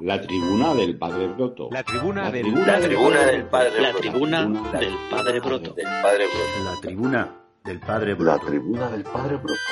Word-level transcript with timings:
La 0.00 0.20
tribuna 0.20 0.74
del 0.74 0.98
Padre 0.98 1.28
Broto. 1.28 1.68
La 1.70 1.84
tribuna 1.84 2.28
del 2.28 2.52
La 2.66 2.80
tribuna 2.80 3.26
del 3.26 3.44
Padre 3.44 3.80
La 3.80 3.92
tribuna 3.92 4.44
del 4.72 4.94
Padre 5.08 5.40
Broto. 5.40 5.72
Del 5.72 5.86
Padre 6.02 6.26
Broto. 6.26 6.64
La 6.64 6.80
tribuna 6.80 7.44
del 7.62 7.78
Padre 7.78 8.10
La 8.10 8.16
Broto. 8.16 8.46
tribuna 8.46 8.88
del 8.90 9.04
Padre 9.04 9.36
Broto. 9.36 9.62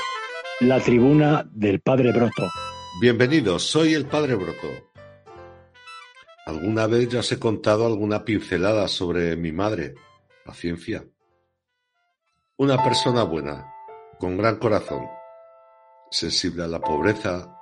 La 0.61 0.80
tribuna 0.80 1.50
del 1.50 1.80
Padre 1.80 2.12
Broto. 2.12 2.43
Bienvenidos, 3.00 3.64
soy 3.64 3.95
el 3.95 4.06
Padre 4.06 4.37
Broto. 4.37 4.69
Alguna 6.47 6.87
vez 6.87 7.09
ya 7.09 7.19
os 7.19 7.33
he 7.33 7.41
contado 7.41 7.85
alguna 7.85 8.25
pincelada 8.25 8.87
sobre 8.87 9.35
mi 9.35 9.51
madre, 9.51 9.95
la 10.47 10.54
ciencia. 10.54 11.04
Una 12.59 12.81
persona 12.81 13.25
buena, 13.25 13.75
con 14.21 14.37
gran 14.37 14.57
corazón, 14.57 15.04
sensible 16.12 16.62
a 16.62 16.69
la 16.69 16.80
pobreza, 16.80 17.57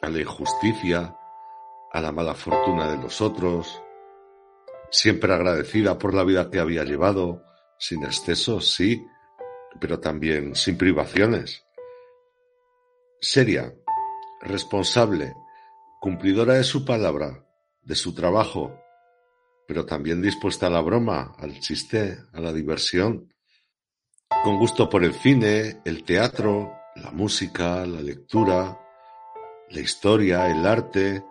a 0.00 0.08
la 0.08 0.20
injusticia, 0.20 1.16
a 1.92 2.00
la 2.00 2.12
mala 2.12 2.34
fortuna 2.34 2.90
de 2.90 2.96
los 2.96 3.20
otros, 3.20 3.82
siempre 4.90 5.32
agradecida 5.32 5.98
por 5.98 6.14
la 6.14 6.24
vida 6.24 6.50
que 6.50 6.58
había 6.58 6.84
llevado, 6.84 7.44
sin 7.78 8.04
excesos, 8.04 8.72
sí, 8.72 9.04
pero 9.80 10.00
también 10.00 10.54
sin 10.54 10.78
privaciones. 10.78 11.64
Seria, 13.20 13.74
responsable, 14.40 15.34
cumplidora 16.00 16.54
de 16.54 16.64
su 16.64 16.84
palabra, 16.84 17.46
de 17.82 17.94
su 17.94 18.14
trabajo, 18.14 18.78
pero 19.66 19.86
también 19.86 20.20
dispuesta 20.22 20.66
a 20.66 20.70
la 20.70 20.80
broma, 20.80 21.34
al 21.38 21.58
chiste, 21.60 22.18
a 22.32 22.40
la 22.40 22.52
diversión, 22.52 23.32
con 24.44 24.58
gusto 24.58 24.88
por 24.88 25.04
el 25.04 25.14
cine, 25.14 25.80
el 25.84 26.04
teatro, 26.04 26.72
la 26.96 27.10
música, 27.10 27.86
la 27.86 28.00
lectura, 28.00 28.78
la 29.70 29.80
historia, 29.80 30.50
el 30.50 30.66
arte, 30.66 31.24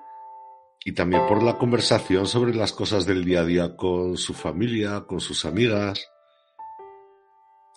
y 0.83 0.93
también 0.93 1.27
por 1.27 1.43
la 1.43 1.57
conversación 1.57 2.25
sobre 2.25 2.55
las 2.55 2.73
cosas 2.73 3.05
del 3.05 3.23
día 3.23 3.41
a 3.41 3.45
día 3.45 3.75
con 3.75 4.17
su 4.17 4.33
familia, 4.33 5.05
con 5.07 5.19
sus 5.19 5.45
amigas. 5.45 6.07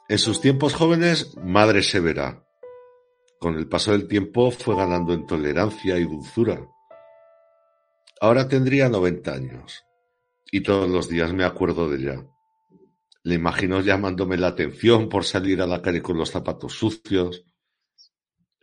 En 0.09 0.19
sus 0.19 0.41
tiempos 0.41 0.75
jóvenes, 0.75 1.37
madre 1.37 1.83
severa. 1.83 2.45
Con 3.39 3.56
el 3.56 3.69
paso 3.69 3.92
del 3.92 4.09
tiempo 4.09 4.51
fue 4.51 4.75
ganando 4.75 5.12
en 5.12 5.27
tolerancia 5.27 5.98
y 5.98 6.05
dulzura. 6.05 6.67
Ahora 8.20 8.48
tendría 8.48 8.89
90 8.89 9.33
años 9.33 9.84
y 10.51 10.62
todos 10.62 10.89
los 10.89 11.09
días 11.09 11.33
me 11.33 11.45
acuerdo 11.45 11.91
de 11.91 11.98
ella. 11.98 12.27
Le 13.23 13.34
imagino 13.34 13.81
llamándome 13.81 14.36
la 14.36 14.48
atención 14.48 15.09
por 15.09 15.25
salir 15.25 15.61
a 15.61 15.67
la 15.67 15.83
calle 15.83 16.01
con 16.01 16.17
los 16.17 16.31
zapatos 16.31 16.75
sucios. 16.75 17.45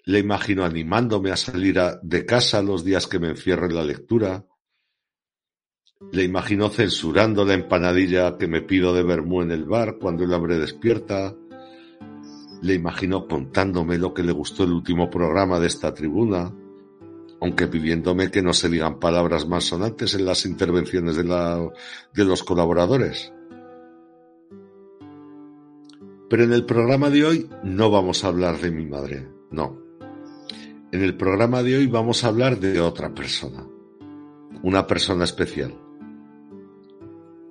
Le 0.05 0.19
imagino 0.19 0.63
animándome 0.65 1.31
a 1.31 1.37
salir 1.37 1.79
a- 1.79 1.99
de 2.01 2.25
casa 2.25 2.61
los 2.61 2.83
días 2.83 3.07
que 3.07 3.19
me 3.19 3.29
encierro 3.29 3.67
en 3.67 3.75
la 3.75 3.83
lectura. 3.83 4.45
Le 6.11 6.23
imagino 6.23 6.69
censurando 6.69 7.45
la 7.45 7.53
empanadilla 7.53 8.37
que 8.37 8.47
me 8.47 8.61
pido 8.61 8.93
de 8.93 9.03
vermú 9.03 9.43
en 9.43 9.51
el 9.51 9.65
bar 9.65 9.97
cuando 9.99 10.23
el 10.23 10.33
hambre 10.33 10.57
despierta. 10.57 11.35
Le 12.61 12.73
imagino 12.73 13.27
contándome 13.27 13.97
lo 13.97 14.13
que 14.13 14.23
le 14.23 14.31
gustó 14.31 14.63
el 14.63 14.71
último 14.71 15.09
programa 15.09 15.59
de 15.59 15.67
esta 15.67 15.93
tribuna, 15.93 16.51
aunque 17.39 17.67
pidiéndome 17.67 18.29
que 18.29 18.41
no 18.41 18.53
se 18.53 18.69
digan 18.69 18.99
palabras 18.99 19.47
más 19.47 19.65
sonantes 19.65 20.13
en 20.15 20.25
las 20.25 20.45
intervenciones 20.45 21.15
de, 21.17 22.23
los 22.23 22.43
colaboradores. 22.43 23.31
Pero 26.29 26.43
en 26.43 26.53
el 26.53 26.65
programa 26.65 27.09
de 27.09 27.25
hoy 27.25 27.49
no 27.63 27.89
vamos 27.89 28.23
a 28.23 28.27
hablar 28.27 28.59
de 28.59 28.71
mi 28.71 28.85
madre, 28.85 29.27
no. 29.49 29.80
En 30.91 31.01
el 31.01 31.15
programa 31.15 31.63
de 31.63 31.77
hoy 31.77 31.87
vamos 31.87 32.25
a 32.25 32.27
hablar 32.27 32.59
de 32.59 32.81
otra 32.81 33.13
persona, 33.13 33.65
una 34.61 34.87
persona 34.87 35.23
especial. 35.23 35.73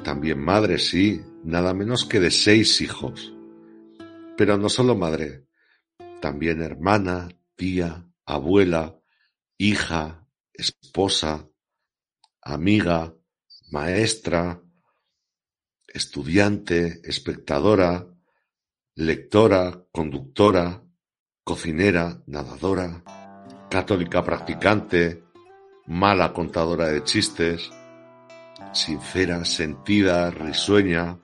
También 0.05 0.45
madre, 0.45 0.79
sí, 0.79 1.23
nada 1.43 1.73
menos 1.73 2.05
que 2.05 2.21
de 2.21 2.31
seis 2.31 2.83
hijos. 2.83 3.33
Pero 4.37 4.59
no 4.59 4.69
solo 4.69 4.95
madre, 4.95 5.47
también 6.21 6.61
hermana, 6.61 7.31
tía, 7.57 8.07
abuela, 8.27 9.01
hija, 9.57 10.29
esposa, 10.53 11.49
amiga, 12.43 13.17
maestra, 13.71 14.63
estudiante, 15.89 17.01
espectadora, 17.05 18.07
lectora, 18.97 19.83
conductora, 19.93 20.85
cocinera, 21.43 22.23
nadadora, 22.27 23.03
católica 23.71 24.25
practicante, 24.25 25.23
mala 25.87 26.33
contadora 26.33 26.89
de 26.89 27.05
chistes, 27.05 27.71
sincera, 28.73 29.45
sentida, 29.45 30.31
risueña. 30.31 31.19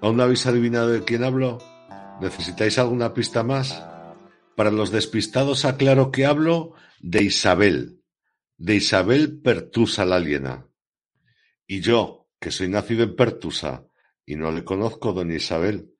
¿Aún 0.00 0.16
no 0.16 0.22
habéis 0.22 0.46
adivinado 0.46 0.88
de 0.88 1.02
quién 1.02 1.24
hablo? 1.24 1.58
¿Necesitáis 2.20 2.78
alguna 2.78 3.14
pista 3.14 3.42
más? 3.42 3.82
Para 4.54 4.70
los 4.70 4.90
despistados 4.90 5.64
aclaro 5.64 6.10
que 6.10 6.26
hablo 6.26 6.74
de 7.00 7.24
Isabel, 7.24 8.02
de 8.58 8.76
Isabel 8.76 9.40
Pertusa 9.40 10.04
la 10.04 10.16
aliena. 10.16 10.66
Y 11.66 11.80
yo, 11.80 12.28
que 12.38 12.50
soy 12.50 12.68
nacido 12.68 13.04
en 13.04 13.16
Pertusa 13.16 13.86
y 14.26 14.36
no 14.36 14.52
le 14.52 14.64
conozco 14.64 15.12
doña 15.12 15.36
Isabel, 15.36 15.94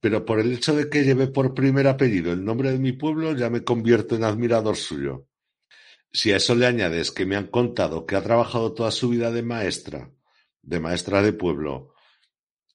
pero 0.00 0.24
por 0.24 0.40
el 0.40 0.52
hecho 0.52 0.74
de 0.74 0.88
que 0.88 1.04
lleve 1.04 1.26
por 1.28 1.54
primer 1.54 1.88
apellido 1.88 2.32
el 2.32 2.44
nombre 2.44 2.70
de 2.72 2.78
mi 2.78 2.92
pueblo 2.92 3.34
ya 3.36 3.50
me 3.50 3.64
convierto 3.64 4.14
en 4.14 4.24
admirador 4.24 4.76
suyo. 4.76 5.26
Si 6.12 6.32
a 6.32 6.36
eso 6.36 6.54
le 6.54 6.66
añades 6.66 7.10
que 7.10 7.26
me 7.26 7.36
han 7.36 7.48
contado 7.48 8.06
que 8.06 8.16
ha 8.16 8.22
trabajado 8.22 8.72
toda 8.72 8.90
su 8.90 9.10
vida 9.10 9.30
de 9.30 9.42
maestra, 9.42 10.10
de 10.62 10.80
maestra 10.80 11.22
de 11.22 11.32
pueblo, 11.32 11.94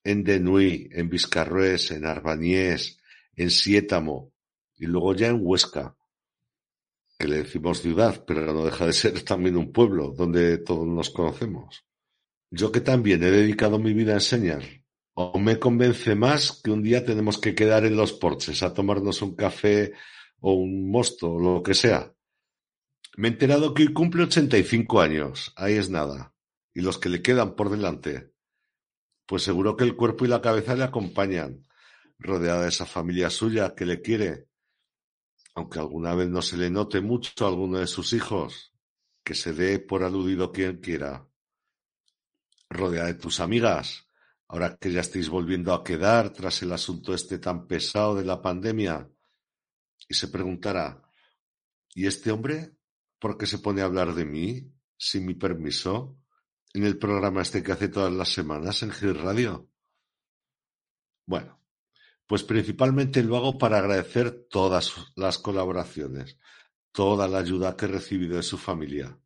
en 0.04 0.24
Denuí, 0.24 0.90
en 0.92 1.10
Vizcarrués, 1.10 1.92
en 1.92 2.06
Arbañés, 2.06 3.00
en 3.36 3.50
Siétamo 3.50 4.34
y 4.78 4.86
luego 4.86 5.16
ya 5.16 5.28
en 5.28 5.40
Huesca, 5.42 5.96
que 7.18 7.28
le 7.28 7.38
decimos 7.38 7.82
ciudad, 7.82 8.24
pero 8.26 8.54
no 8.54 8.66
deja 8.66 8.86
de 8.86 8.94
ser 8.94 9.22
también 9.22 9.56
un 9.56 9.72
pueblo 9.72 10.12
donde 10.12 10.58
todos 10.58 10.86
nos 10.86 11.10
conocemos. 11.10 11.86
Yo 12.52 12.72
que 12.72 12.82
también 12.82 13.24
he 13.24 13.32
dedicado 13.32 13.80
mi 13.80 13.94
vida 13.94 14.12
a 14.12 14.16
enseñar, 14.16 14.64
o 15.16 15.40
me 15.40 15.60
convence 15.60 16.16
más 16.16 16.62
que 16.64 16.72
un 16.72 16.82
día 16.82 17.06
tenemos 17.06 17.38
que 17.40 17.54
quedar 17.56 17.86
en 17.86 17.96
los 17.96 18.14
porches 18.14 18.64
a 18.64 18.74
tomarnos 18.74 19.22
un 19.22 19.36
café 19.36 19.94
o 20.40 20.54
un 20.54 20.90
mosto 20.90 21.34
o 21.34 21.40
lo 21.40 21.64
que 21.64 21.74
sea. 21.74 22.14
Me 23.16 23.28
he 23.28 23.32
enterado 23.32 23.74
que 23.74 23.84
hoy 23.84 23.94
cumple 23.94 24.24
85 24.24 25.02
años, 25.02 25.54
ahí 25.56 25.76
es 25.76 25.90
nada, 25.90 26.34
y 26.74 26.82
los 26.82 26.98
que 26.98 27.10
le 27.10 27.22
quedan 27.22 27.56
por 27.56 27.70
delante. 27.70 28.34
Pues 29.28 29.44
seguro 29.44 29.78
que 29.78 29.84
el 29.84 29.96
cuerpo 29.96 30.26
y 30.26 30.28
la 30.28 30.42
cabeza 30.42 30.76
le 30.76 30.84
acompañan, 30.84 31.68
rodeada 32.18 32.64
de 32.64 32.70
esa 32.70 32.86
familia 32.86 33.30
suya 33.30 33.76
que 33.76 33.86
le 33.86 34.02
quiere, 34.02 34.48
aunque 35.54 35.78
alguna 35.78 36.16
vez 36.16 36.30
no 36.30 36.42
se 36.42 36.58
le 36.58 36.72
note 36.72 37.02
mucho 37.02 37.46
a 37.46 37.50
alguno 37.50 37.78
de 37.78 37.88
sus 37.88 38.14
hijos, 38.14 38.74
que 39.24 39.36
se 39.36 39.54
dé 39.54 39.78
por 39.78 40.04
aludido 40.04 40.52
quien 40.52 40.80
quiera. 40.80 41.28
Rodeada 42.70 43.08
de 43.08 43.14
tus 43.14 43.40
amigas, 43.40 44.03
ahora 44.54 44.78
que 44.78 44.92
ya 44.92 45.02
estáis 45.02 45.30
volviendo 45.30 45.74
a 45.74 45.84
quedar 45.84 46.30
tras 46.30 46.62
el 46.62 46.72
asunto 46.74 47.16
este 47.16 47.40
tan 47.40 47.66
pesado 47.66 48.14
de 48.14 48.24
la 48.24 48.40
pandemia, 48.40 49.10
y 50.08 50.14
se 50.14 50.28
preguntará, 50.28 51.02
¿y 51.96 52.06
este 52.06 52.30
hombre 52.30 52.78
por 53.18 53.36
qué 53.36 53.48
se 53.48 53.58
pone 53.58 53.82
a 53.82 53.86
hablar 53.86 54.14
de 54.14 54.26
mí, 54.26 54.72
sin 54.96 55.26
mi 55.26 55.34
permiso, 55.34 56.20
en 56.72 56.84
el 56.84 57.00
programa 57.00 57.42
este 57.42 57.64
que 57.64 57.72
hace 57.72 57.88
todas 57.88 58.14
las 58.14 58.30
semanas 58.30 58.84
en 58.84 58.92
Gil 58.92 59.16
Radio? 59.16 59.72
Bueno, 61.26 61.60
pues 62.28 62.44
principalmente 62.44 63.24
lo 63.24 63.38
hago 63.38 63.58
para 63.58 63.80
agradecer 63.80 64.46
todas 64.52 64.94
las 65.16 65.40
colaboraciones, 65.40 66.38
toda 66.92 67.28
la 67.28 67.40
ayuda 67.40 67.76
que 67.76 67.86
he 67.86 67.88
recibido 67.88 68.36
de 68.36 68.44
su 68.44 68.60
familia. 68.60 69.18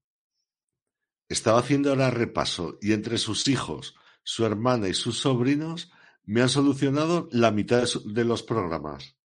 Estaba 1.28 1.60
haciendo 1.60 1.90
ahora 1.90 2.12
repaso 2.12 2.78
y 2.82 2.94
entre 2.94 3.18
sus 3.18 3.50
hijos, 3.50 3.94
su 4.30 4.46
hermana 4.46 4.90
y 4.90 4.94
sus 4.94 5.20
sobrinos 5.20 5.90
me 6.26 6.42
han 6.42 6.50
solucionado 6.50 7.30
la 7.32 7.50
mitad 7.50 7.88
de, 8.04 8.26
los 8.26 8.44
programas. 8.44 9.16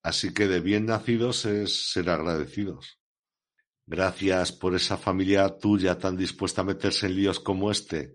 Así 0.00 0.32
que 0.32 0.46
de 0.46 0.60
bien 0.60 0.86
nacidos 0.86 1.44
es 1.44 1.90
ser 1.90 2.08
agradecidos. 2.10 3.00
Gracias 3.84 4.52
por 4.52 4.76
esa 4.76 4.96
familia 4.96 5.58
tuya 5.58 5.98
tan 5.98 6.16
dispuesta 6.16 6.60
a 6.60 6.64
meterse 6.64 7.06
en 7.06 7.16
líos 7.16 7.40
como 7.40 7.72
este, 7.72 8.14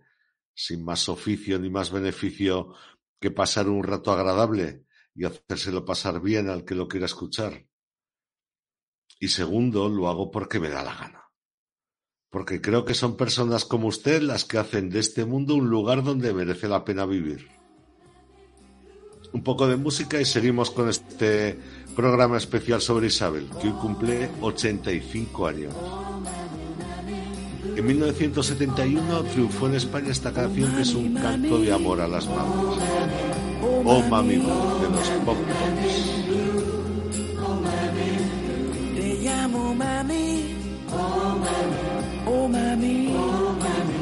sin 0.53 0.81
más 0.85 1.09
oficio 1.09 1.59
ni 1.59 1.69
más 1.69 1.91
beneficio 1.91 2.73
que 3.19 3.31
pasar 3.31 3.67
un 3.67 3.83
rato 3.83 4.13
agradable 4.13 4.85
y 5.13 5.25
hacérselo 5.25 5.83
pasar 5.83 6.21
bien 6.21 6.47
al 6.47 6.63
que 6.63 6.75
lo 6.75 6.87
quiera 6.87 7.05
escuchar. 7.05 7.67
Y 9.19 9.27
segundo, 9.27 9.89
lo 9.89 10.07
hago 10.07 10.31
porque 10.31 10.61
me 10.61 10.69
da 10.69 10.85
la 10.85 10.95
gana. 10.95 11.30
Porque 12.31 12.61
creo 12.61 12.85
que 12.85 12.93
son 12.93 13.17
personas 13.17 13.65
como 13.65 13.87
usted 13.87 14.21
las 14.21 14.45
que 14.45 14.57
hacen 14.57 14.89
de 14.89 14.99
este 14.99 15.25
mundo 15.25 15.55
un 15.55 15.69
lugar 15.69 16.01
donde 16.01 16.33
merece 16.33 16.69
la 16.69 16.85
pena 16.85 17.05
vivir. 17.05 17.49
Un 19.33 19.43
poco 19.43 19.67
de 19.67 19.75
música 19.75 20.19
y 20.19 20.25
seguimos 20.25 20.71
con 20.71 20.89
este 20.89 21.59
programa 21.95 22.37
especial 22.37 22.81
sobre 22.81 23.07
Isabel, 23.07 23.49
que 23.61 23.67
hoy 23.67 23.73
cumple 23.73 24.29
85 24.41 25.47
años. 25.47 25.73
En 27.75 27.85
1971 27.85 29.23
triunfó 29.23 29.67
en 29.67 29.75
España 29.75 30.11
esta 30.11 30.31
canción 30.33 30.73
que 30.75 30.81
es 30.81 30.93
un 30.93 31.13
canto 31.13 31.59
de 31.59 31.71
amor 31.71 31.99
a 31.99 32.07
las 32.07 32.27
madres. 32.27 32.83
Oh 33.85 34.01
Mami 34.09 34.35
de 34.35 34.43
los 34.43 35.09
Pop 35.25 35.37
Te 38.95 39.13
llamo 39.21 39.75
mami. 39.75 40.41
Oh 42.33 42.47
mami. 42.47 42.95
Oh 43.13 43.17
mami, 43.63 43.97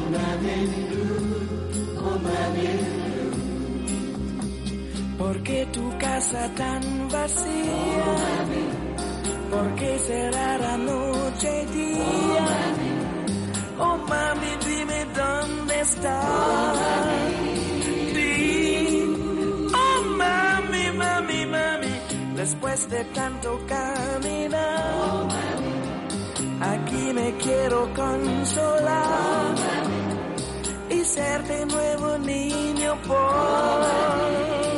Oh 2.06 2.16
mami. 2.26 2.68
¿Por 5.18 5.36
qué 5.42 5.66
tu 5.72 5.84
casa 5.98 6.42
tan 6.60 6.82
vacía? 7.14 8.04
¿Por 9.52 9.68
qué 9.78 9.92
la 10.58 10.76
noche 10.76 11.50
y 11.62 11.64
día? 11.76 12.48
Oh 13.86 13.96
mami, 14.10 14.52
dime 14.66 14.98
dónde 15.20 15.74
estás. 15.80 17.10
después 22.40 22.88
de 22.88 23.04
tanto 23.04 23.60
caminar. 23.68 25.69
Me 27.12 27.34
quiero 27.38 27.92
consolar 27.92 29.54
y 30.88 31.04
ser 31.04 31.42
de 31.42 31.66
nuevo 31.66 32.18
niño 32.18 32.96
por 33.02 34.69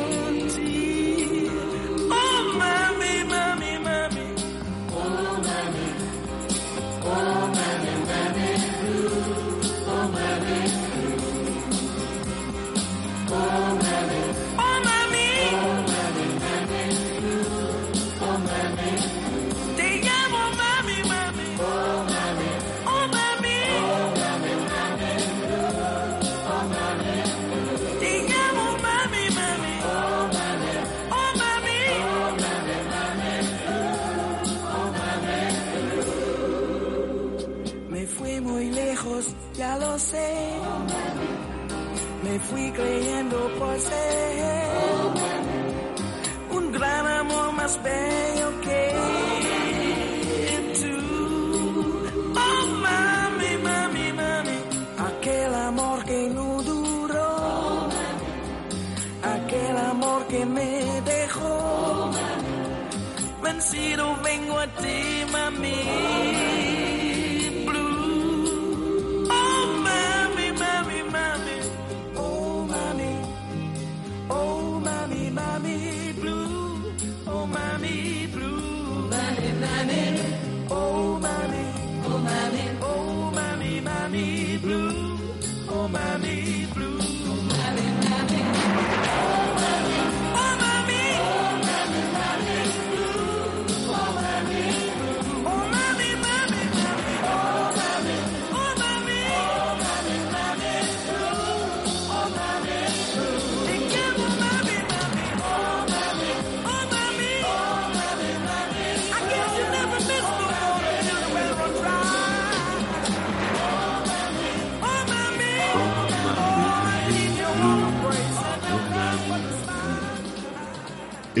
fui 42.53 42.71
creyendo 42.71 43.37
por 43.57 43.79
ser 43.79 44.52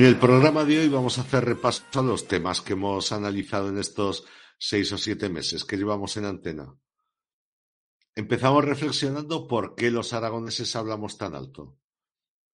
En 0.03 0.09
el 0.09 0.19
programa 0.19 0.65
de 0.65 0.79
hoy 0.79 0.89
vamos 0.89 1.17
a 1.17 1.21
hacer 1.21 1.45
repaso 1.45 1.85
a 1.93 2.01
los 2.01 2.27
temas 2.27 2.59
que 2.59 2.73
hemos 2.73 3.13
analizado 3.13 3.69
en 3.69 3.77
estos 3.77 4.25
seis 4.57 4.91
o 4.91 4.97
siete 4.97 5.29
meses 5.29 5.63
que 5.63 5.77
llevamos 5.77 6.17
en 6.17 6.25
antena. 6.25 6.75
Empezamos 8.13 8.65
reflexionando 8.65 9.47
por 9.47 9.75
qué 9.75 9.91
los 9.91 10.11
aragoneses 10.11 10.75
hablamos 10.75 11.17
tan 11.17 11.35
alto. 11.35 11.79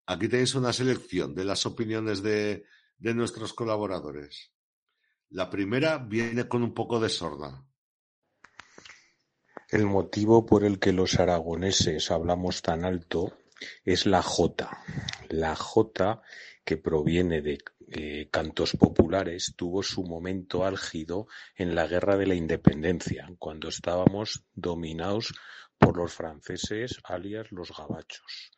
Aquí 0.06 0.28
tenéis 0.28 0.54
una 0.54 0.72
selección 0.72 1.34
de 1.34 1.44
las 1.44 1.66
opiniones 1.66 2.22
de, 2.22 2.66
nuestros 3.00 3.56
colaboradores. 3.56 4.54
La 5.32 5.50
primera 5.50 5.98
viene 5.98 6.48
con 6.48 6.62
un 6.62 6.76
poco 6.76 7.00
de 7.00 7.10
sorda. 7.10 7.66
El 9.70 9.88
motivo 9.88 10.46
por 10.46 10.64
el 10.64 10.78
que 10.78 10.94
los 10.94 11.20
aragoneses 11.20 12.12
hablamos 12.12 12.62
tan 12.62 12.86
alto 12.86 13.40
es 13.84 14.06
la 14.06 14.22
jota. 14.22 14.84
La 15.30 15.56
jota 15.56 16.22
que 16.70 16.78
proviene 16.78 17.42
de 17.42 17.58
eh, 17.88 18.28
cantos 18.30 18.74
populares, 18.78 19.56
tuvo 19.56 19.82
su 19.82 20.04
momento 20.04 20.64
álgido 20.64 21.26
en 21.56 21.74
la 21.74 21.88
Guerra 21.88 22.16
de 22.16 22.28
la 22.28 22.36
Independencia, 22.36 23.28
cuando 23.40 23.70
estábamos 23.70 24.44
dominados 24.54 25.34
por 25.80 25.98
los 25.98 26.14
franceses, 26.14 27.00
alias 27.04 27.52
los 27.52 27.76
gabachos. 27.76 28.52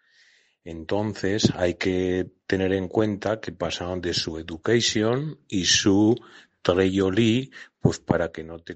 Entonces 0.65 1.53
hay 1.55 1.75
que 1.75 2.29
tener 2.47 2.73
en 2.73 2.89
cuenta 2.89 3.39
que 3.39 3.53
pasaron 3.53 4.01
de 4.01 4.13
su 4.13 4.37
education 4.37 5.39
y 5.47 5.63
su 5.63 6.13
treyolí, 6.61 7.49
pues 7.79 7.99
para 7.99 8.29
que 8.29 8.43
no 8.43 8.59
te, 8.59 8.75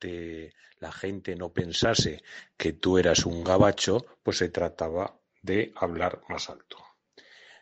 te, 0.00 0.52
la 0.80 0.90
gente 0.90 1.36
no 1.36 1.52
pensase 1.52 2.24
que 2.56 2.72
tú 2.72 2.98
eras 2.98 3.24
un 3.24 3.44
gabacho, 3.44 4.04
pues 4.24 4.38
se 4.38 4.48
trataba 4.48 5.16
de 5.42 5.72
hablar 5.76 6.22
más 6.28 6.50
alto. 6.50 6.85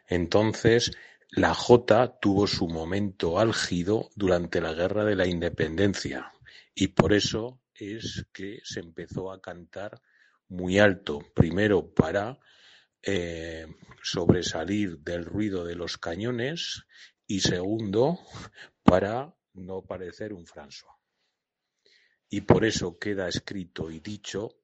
Entonces, 0.06 0.92
la 1.30 1.54
jota 1.54 2.18
tuvo 2.20 2.46
su 2.46 2.68
momento 2.68 3.38
álgido 3.38 4.10
durante 4.14 4.60
la 4.60 4.72
Guerra 4.72 5.04
de 5.04 5.16
la 5.16 5.26
Independencia 5.26 6.32
y 6.74 6.88
por 6.88 7.12
eso 7.12 7.60
es 7.74 8.26
que 8.32 8.60
se 8.62 8.80
empezó 8.80 9.32
a 9.32 9.40
cantar 9.40 10.00
muy 10.48 10.78
alto, 10.78 11.20
primero 11.34 11.92
para 11.92 12.38
eh, 13.02 13.66
sobresalir 14.02 14.98
del 14.98 15.24
ruido 15.24 15.64
de 15.64 15.74
los 15.74 15.98
cañones 15.98 16.84
y 17.26 17.40
segundo 17.40 18.18
para 18.82 19.34
no 19.54 19.82
parecer 19.82 20.32
un 20.32 20.46
François. 20.46 20.94
Y 22.28 22.42
por 22.42 22.64
eso 22.64 22.98
queda 22.98 23.28
escrito 23.28 23.90
y 23.90 24.00
dicho 24.00 24.60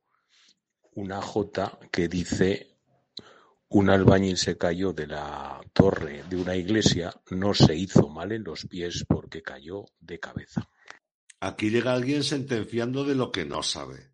una 0.93 1.23
jota 1.23 1.79
que 1.93 2.09
dice 2.09 2.70
un 3.73 3.89
albañil 3.89 4.37
se 4.37 4.59
cayó 4.59 4.93
de 4.93 5.07
la 5.07 5.61
torre 5.73 6.25
de 6.29 6.37
una 6.37 6.57
iglesia, 6.57 7.15
no 7.31 7.55
se 7.55 7.77
hizo 7.77 8.09
mal 8.09 8.33
en 8.33 8.43
los 8.43 8.67
pies 8.67 9.05
porque 9.09 9.43
cayó 9.43 9.85
de 10.01 10.19
cabeza. 10.19 10.69
Aquí 11.39 11.71
llega 11.71 11.93
alguien 11.93 12.25
sentenciando 12.25 13.05
de 13.05 13.15
lo 13.15 13.31
que 13.31 13.45
no 13.45 13.63
sabe. 13.63 14.11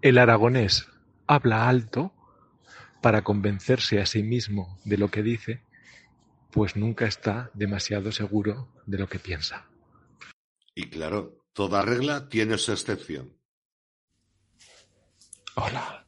El 0.00 0.16
aragonés 0.16 0.88
habla 1.26 1.68
alto 1.68 2.14
para 3.02 3.22
convencerse 3.22 4.00
a 4.00 4.06
sí 4.06 4.22
mismo 4.22 4.78
de 4.86 4.96
lo 4.96 5.10
que 5.10 5.22
dice, 5.22 5.62
pues 6.50 6.74
nunca 6.74 7.06
está 7.06 7.50
demasiado 7.52 8.12
seguro 8.12 8.72
de 8.86 8.98
lo 8.98 9.08
que 9.08 9.18
piensa. 9.18 9.68
Y 10.74 10.88
claro, 10.88 11.44
toda 11.52 11.82
regla 11.82 12.30
tiene 12.30 12.56
su 12.56 12.72
excepción. 12.72 13.41
Hola. 15.54 16.06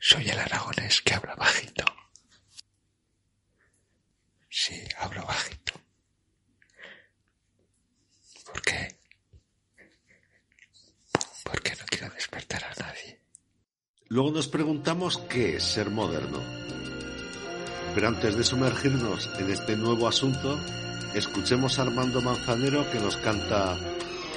Soy 0.00 0.28
el 0.28 0.38
aragonés 0.38 1.02
que 1.02 1.14
habla 1.14 1.34
bajito. 1.36 1.84
Sí, 4.48 4.82
hablo 4.98 5.24
bajito. 5.24 5.74
¿Por 8.44 8.62
qué? 8.62 8.98
Porque 11.44 11.76
no 11.76 11.84
quiero 11.86 12.10
despertar 12.10 12.64
a 12.64 12.74
nadie. 12.74 13.20
Luego 14.08 14.32
nos 14.32 14.48
preguntamos 14.48 15.18
qué 15.28 15.56
es 15.56 15.64
ser 15.64 15.90
moderno. 15.90 16.42
Pero 17.94 18.08
antes 18.08 18.36
de 18.36 18.44
sumergirnos 18.44 19.28
en 19.38 19.50
este 19.50 19.76
nuevo 19.76 20.08
asunto, 20.08 20.58
escuchemos 21.14 21.78
a 21.78 21.82
Armando 21.82 22.20
Manzanero 22.20 22.90
que 22.90 22.98
nos 22.98 23.16
canta 23.16 23.76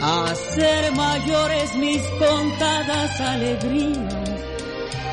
A 0.00 0.32
ser 0.34 0.92
mayores 0.94 1.74
mis 1.74 2.02
contadas 2.20 3.20
alegrías 3.20 4.14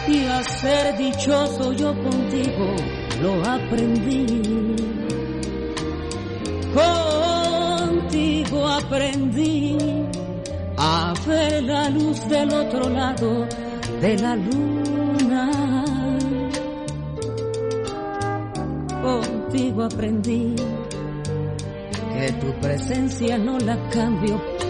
y 0.08 0.26
a 0.26 0.44
ser 0.44 0.96
dichoso 0.98 1.74
yo 1.74 1.92
contigo 2.04 2.76
lo 3.20 3.44
aprendí. 3.50 4.44
Contigo 6.76 8.68
aprendí 8.68 9.78
a 10.78 11.14
ver 11.26 11.64
la 11.64 11.90
luz 11.90 12.28
del 12.30 12.54
otro 12.54 12.88
lado 12.88 13.48
de 14.02 14.18
la 14.20 14.36
luna. 14.36 15.52
Contigo 19.02 19.84
aprendí 19.84 20.56
que 22.14 22.32
tu 22.34 22.54
presencia 22.60 23.38
no 23.38 23.58
la 23.60 23.78
cambio 23.90 24.55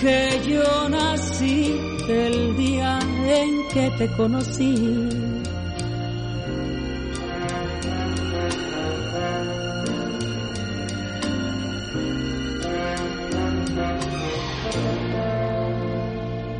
que 0.00 0.40
yo 0.48 0.88
nací 0.88 1.76
el 2.08 2.56
día 2.56 2.98
en 3.00 3.68
que 3.68 3.90
te 3.98 4.16
conocí. 4.16 4.74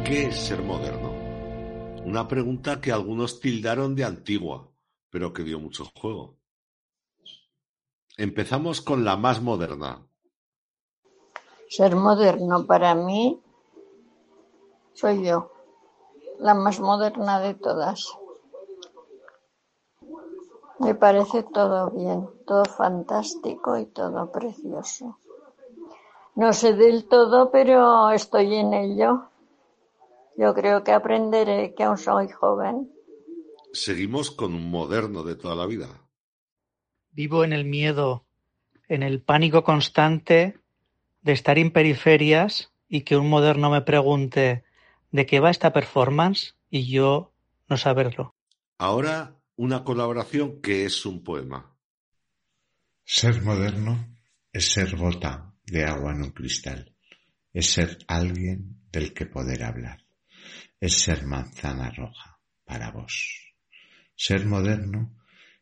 ¿Qué 0.05 0.27
es 0.27 0.37
ser 0.37 0.63
moderno? 0.63 1.13
Una 2.05 2.27
pregunta 2.27 2.81
que 2.81 2.91
algunos 2.91 3.41
tildaron 3.41 3.95
de 3.95 4.05
antigua, 4.05 4.69
pero 5.11 5.33
que 5.33 5.45
dio 5.45 5.61
mucho 5.61 5.85
juego. 5.95 6.39
Empezamos 8.17 8.81
con 8.81 9.05
la 9.05 9.17
más 9.17 9.41
moderna. 9.41 10.08
Ser 11.69 11.95
moderno 11.97 12.67
para 12.67 12.95
mí 12.95 13.41
soy 14.95 15.25
yo, 15.25 15.53
la 16.41 16.55
más 16.55 16.81
moderna 16.81 17.39
de 17.41 17.55
todas. 17.55 18.19
Me 20.81 20.95
parece 20.95 21.43
todo 21.45 21.91
bien, 21.91 22.29
todo 22.47 22.65
fantástico 22.65 23.79
y 23.79 23.87
todo 23.87 24.33
precioso. 24.33 25.19
No 26.35 26.53
sé 26.53 26.73
del 26.73 27.07
todo, 27.07 27.51
pero 27.51 28.11
estoy 28.11 28.55
en 28.55 28.73
ello. 28.73 29.29
Yo 30.37 30.55
creo 30.55 30.83
que 30.83 30.93
aprenderé, 30.93 31.75
que 31.75 31.85
aún 31.85 31.99
soy 31.99 32.29
joven. 32.29 32.91
Seguimos 33.73 34.31
con 34.31 34.55
un 34.55 34.71
moderno 34.71 35.23
de 35.23 35.37
toda 35.37 35.55
la 35.55 35.67
vida. 35.67 35.89
Vivo 37.11 37.45
en 37.45 37.53
el 37.53 37.65
miedo, 37.65 38.25
en 38.89 39.03
el 39.03 39.21
pánico 39.21 39.63
constante 39.63 40.59
de 41.23 41.33
estar 41.33 41.59
en 41.59 41.71
periferias 41.71 42.73
y 42.89 43.03
que 43.03 43.17
un 43.17 43.29
moderno 43.29 43.71
me 43.71 43.83
pregunte 43.83 44.65
de 45.11 45.27
qué 45.27 45.41
va 45.41 45.51
esta 45.51 45.73
performance 45.73 46.55
y 46.71 46.89
yo 46.89 47.33
no 47.69 47.77
saberlo. 47.77 48.35
Ahora 48.79 49.37
una 49.57 49.83
colaboración 49.83 50.61
que 50.63 50.85
es 50.85 51.05
un 51.05 51.25
poema. 51.25 51.75
Ser 53.05 53.43
moderno 53.43 54.17
es 54.53 54.71
ser 54.71 54.97
gota 54.97 55.55
de 55.65 55.85
agua 55.85 56.13
en 56.13 56.23
un 56.23 56.31
cristal, 56.31 56.95
es 57.53 57.71
ser 57.71 57.99
alguien 58.07 58.83
del 58.93 59.13
que 59.13 59.27
poder 59.27 59.65
hablar, 59.65 60.05
es 60.81 60.95
ser 61.01 61.27
manzana 61.27 61.91
roja 61.91 62.39
para 62.65 62.91
vos. 62.91 63.53
Ser 64.15 64.47
moderno 64.47 65.17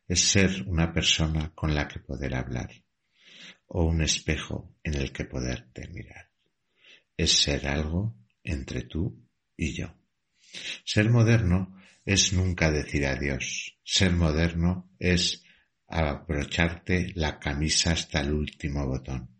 es 0.07 0.21
ser 0.21 0.63
una 0.67 0.93
persona 0.93 1.51
con 1.55 1.73
la 1.73 1.87
que 1.87 1.99
poder 1.99 2.35
hablar 2.35 2.69
o 3.67 3.83
un 3.83 4.01
espejo 4.01 4.75
en 4.83 4.95
el 4.95 5.11
que 5.11 5.25
poderte 5.25 5.87
mirar. 5.89 6.29
Es 7.15 7.31
ser 7.31 7.67
algo 7.67 8.15
entre 8.43 8.83
tú 8.83 9.27
y 9.55 9.73
yo. 9.73 9.93
Ser 10.85 11.09
moderno 11.09 11.77
es 12.05 12.33
nunca 12.33 12.71
decir 12.71 13.05
adiós. 13.05 13.77
Ser 13.83 14.11
moderno 14.13 14.91
es 14.99 15.43
abrocharte 15.87 17.11
la 17.15 17.39
camisa 17.39 17.91
hasta 17.91 18.21
el 18.21 18.33
último 18.33 18.85
botón. 18.85 19.37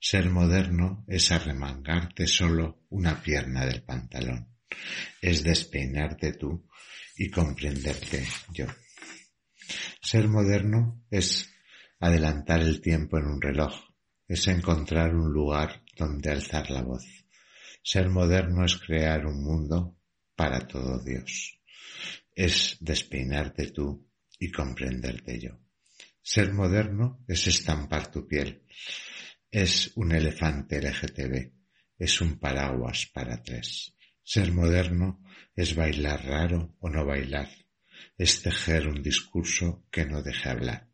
Ser 0.00 0.30
moderno 0.30 1.04
es 1.08 1.32
arremangarte 1.32 2.26
solo 2.26 2.84
una 2.90 3.20
pierna 3.20 3.66
del 3.66 3.82
pantalón. 3.82 4.48
Es 5.20 5.42
despeinarte 5.42 6.32
tú 6.34 6.68
y 7.16 7.30
comprenderte 7.30 8.24
yo. 8.52 8.66
Ser 10.00 10.28
moderno 10.28 11.04
es 11.10 11.52
adelantar 12.00 12.60
el 12.60 12.80
tiempo 12.80 13.18
en 13.18 13.26
un 13.26 13.40
reloj, 13.40 13.74
es 14.26 14.46
encontrar 14.48 15.14
un 15.14 15.32
lugar 15.32 15.82
donde 15.96 16.30
alzar 16.30 16.70
la 16.70 16.82
voz. 16.82 17.04
Ser 17.82 18.08
moderno 18.10 18.64
es 18.64 18.76
crear 18.76 19.26
un 19.26 19.42
mundo 19.42 19.96
para 20.36 20.66
todo 20.66 21.02
Dios. 21.02 21.58
Es 22.34 22.76
despeinarte 22.80 23.70
tú 23.70 24.06
y 24.38 24.50
comprenderte 24.50 25.40
yo. 25.40 25.58
Ser 26.22 26.52
moderno 26.52 27.24
es 27.26 27.46
estampar 27.46 28.10
tu 28.10 28.26
piel. 28.28 28.62
Es 29.50 29.92
un 29.96 30.12
elefante 30.12 30.80
LGTB. 30.80 31.52
Es 31.98 32.20
un 32.20 32.38
paraguas 32.38 33.06
para 33.12 33.42
tres. 33.42 33.94
Ser 34.22 34.52
moderno 34.52 35.24
es 35.56 35.74
bailar 35.74 36.24
raro 36.24 36.76
o 36.80 36.90
no 36.90 37.04
bailar. 37.06 37.48
Es 38.16 38.42
tejer 38.42 38.88
un 38.88 39.02
discurso 39.02 39.86
que 39.90 40.04
no 40.04 40.22
deje 40.22 40.50
hablar. 40.50 40.87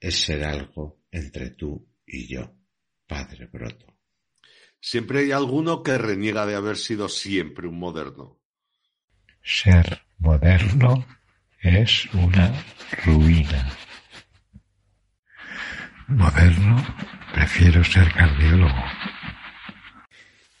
Es 0.00 0.20
ser 0.20 0.44
algo 0.44 1.04
entre 1.10 1.50
tú 1.50 1.88
y 2.06 2.26
yo, 2.28 2.54
Padre 3.06 3.46
Broto. 3.46 3.86
Siempre 4.80 5.20
hay 5.20 5.32
alguno 5.32 5.82
que 5.82 5.96
reniega 5.96 6.44
de 6.44 6.56
haber 6.56 6.76
sido 6.76 7.08
siempre 7.08 7.66
un 7.66 7.78
moderno. 7.78 8.40
Ser 9.42 10.02
moderno 10.18 11.06
es 11.60 12.06
una 12.12 12.52
ruina. 13.04 13.72
Moderno, 16.08 16.84
prefiero 17.32 17.82
ser 17.82 18.12
cardiólogo. 18.12 18.84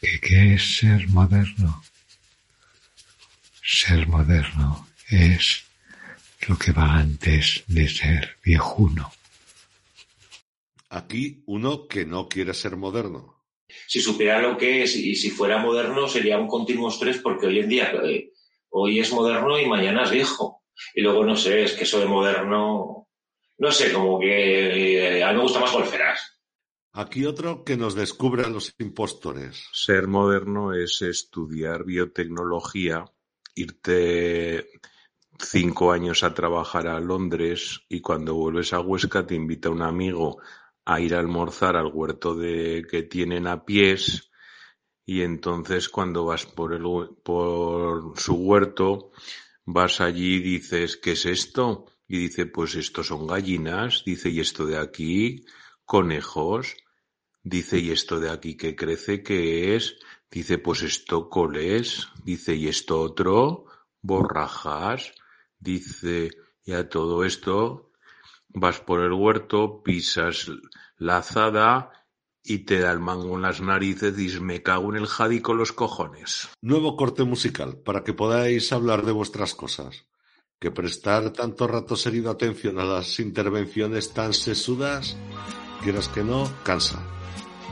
¿Y 0.00 0.18
qué 0.20 0.54
es 0.54 0.76
ser 0.78 1.06
moderno? 1.08 1.82
Ser 3.62 4.06
moderno 4.06 4.88
es 5.10 5.63
lo 6.48 6.56
que 6.58 6.72
va 6.72 6.94
antes 6.94 7.64
de 7.66 7.88
ser 7.88 8.36
viejuno. 8.44 9.10
Aquí 10.90 11.42
uno 11.46 11.88
que 11.88 12.04
no 12.04 12.28
quiere 12.28 12.54
ser 12.54 12.76
moderno. 12.76 13.44
Si 13.88 14.00
supiera 14.00 14.40
lo 14.40 14.56
que 14.56 14.82
es 14.82 14.94
y 14.96 15.16
si 15.16 15.30
fuera 15.30 15.58
moderno 15.58 16.08
sería 16.08 16.38
un 16.38 16.46
continuo 16.46 16.88
estrés 16.88 17.18
porque 17.18 17.46
hoy 17.46 17.58
en 17.58 17.68
día 17.68 17.92
eh, 18.04 18.30
hoy 18.70 19.00
es 19.00 19.12
moderno 19.12 19.58
y 19.58 19.66
mañana 19.66 20.04
es 20.04 20.10
viejo. 20.10 20.62
Y 20.94 21.02
luego 21.02 21.24
no 21.24 21.36
sé, 21.36 21.62
es 21.64 21.72
que 21.72 21.84
eso 21.84 22.00
de 22.00 22.06
moderno, 22.06 23.08
no 23.58 23.72
sé, 23.72 23.92
como 23.92 24.20
que 24.20 25.18
eh, 25.18 25.24
a 25.24 25.30
mí 25.30 25.36
me 25.36 25.42
gusta 25.42 25.60
más 25.60 25.72
golferas. 25.72 26.20
Aquí 26.92 27.26
otro 27.26 27.64
que 27.64 27.76
nos 27.76 27.94
descubre 27.96 28.44
a 28.44 28.48
los 28.48 28.72
impostores. 28.78 29.66
Ser 29.72 30.06
moderno 30.06 30.74
es 30.74 31.02
estudiar 31.02 31.84
biotecnología, 31.84 33.04
irte 33.56 34.68
cinco 35.38 35.92
años 35.92 36.22
a 36.22 36.34
trabajar 36.34 36.86
a 36.86 37.00
Londres 37.00 37.80
y 37.88 38.00
cuando 38.00 38.34
vuelves 38.34 38.72
a 38.72 38.80
Huesca 38.80 39.26
te 39.26 39.34
invita 39.34 39.70
un 39.70 39.82
amigo 39.82 40.38
a 40.84 41.00
ir 41.00 41.14
a 41.14 41.20
almorzar 41.20 41.76
al 41.76 41.90
huerto 41.92 42.34
de 42.34 42.86
que 42.90 43.02
tienen 43.02 43.46
a 43.46 43.64
pies. 43.64 44.30
Y 45.06 45.22
entonces 45.22 45.88
cuando 45.88 46.24
vas 46.24 46.46
por 46.46 46.72
el 46.72 46.84
por 47.22 48.18
su 48.18 48.34
huerto 48.34 49.12
vas 49.64 50.00
allí 50.00 50.36
y 50.36 50.40
dices 50.40 50.96
¿qué 50.96 51.12
es 51.12 51.26
esto? 51.26 51.86
y 52.06 52.18
dice 52.18 52.46
pues 52.46 52.74
esto 52.74 53.02
son 53.02 53.26
gallinas 53.26 54.02
dice 54.04 54.28
y 54.28 54.40
esto 54.40 54.66
de 54.66 54.78
aquí 54.78 55.46
conejos 55.84 56.76
dice 57.42 57.78
y 57.78 57.90
esto 57.90 58.20
de 58.20 58.30
aquí 58.30 58.56
que 58.56 58.76
crece 58.76 59.22
qué 59.22 59.74
es 59.74 59.96
dice 60.30 60.58
pues 60.58 60.82
esto 60.82 61.28
coles 61.28 62.08
dice 62.24 62.54
y 62.54 62.68
esto 62.68 63.00
otro 63.00 63.64
borrajas 64.02 65.14
dice 65.64 66.30
y 66.64 66.72
a 66.72 66.88
todo 66.88 67.24
esto 67.24 67.90
vas 68.48 68.78
por 68.80 69.00
el 69.00 69.12
huerto 69.12 69.82
pisas 69.82 70.50
la 70.96 71.18
azada 71.18 71.90
y 72.44 72.58
te 72.58 72.78
da 72.78 72.92
el 72.92 73.00
mango 73.00 73.34
en 73.36 73.42
las 73.42 73.60
narices 73.60 74.18
y 74.18 74.40
me 74.40 74.62
cago 74.62 74.90
en 74.90 75.00
el 75.00 75.08
jadi 75.08 75.40
con 75.40 75.56
los 75.56 75.72
cojones. 75.72 76.50
Nuevo 76.60 76.94
corte 76.94 77.24
musical 77.24 77.78
para 77.78 78.04
que 78.04 78.12
podáis 78.12 78.70
hablar 78.72 79.04
de 79.04 79.12
vuestras 79.12 79.54
cosas. 79.54 80.04
Que 80.60 80.70
prestar 80.70 81.30
tanto 81.30 81.66
rato 81.66 81.96
seguido 81.96 82.30
atención 82.30 82.78
a 82.78 82.84
las 82.84 83.18
intervenciones 83.18 84.12
tan 84.12 84.32
sesudas, 84.32 85.16
quieras 85.82 86.08
que 86.08 86.22
no, 86.22 86.48
cansa. 86.62 87.02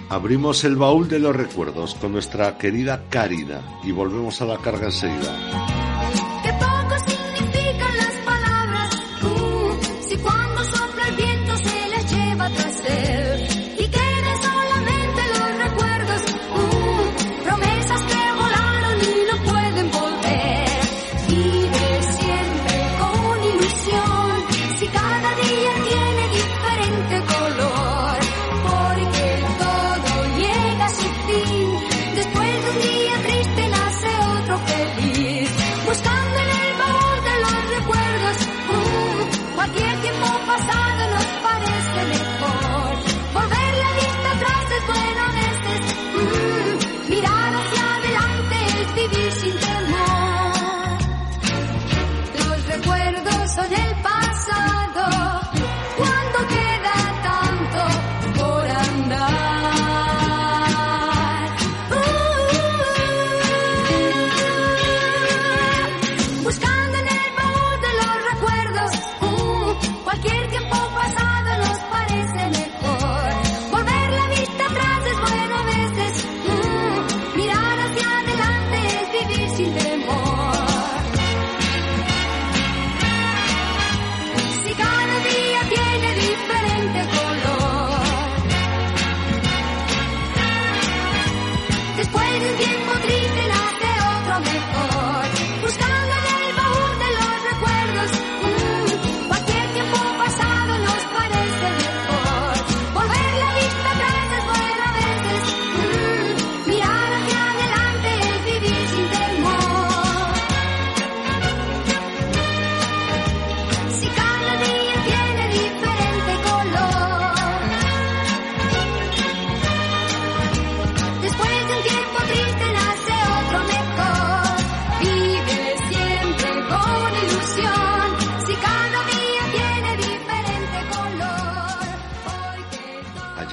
Abrimos 0.08 0.64
el 0.64 0.76
baúl 0.76 1.08
de 1.08 1.18
los 1.18 1.36
recuerdos 1.36 1.94
con 1.94 2.12
nuestra 2.12 2.58
querida 2.58 3.08
Karina 3.08 3.80
y 3.84 3.92
volvemos 3.92 4.42
a 4.42 4.46
la 4.46 4.58
carga 4.58 4.86
enseguida. 4.86 5.91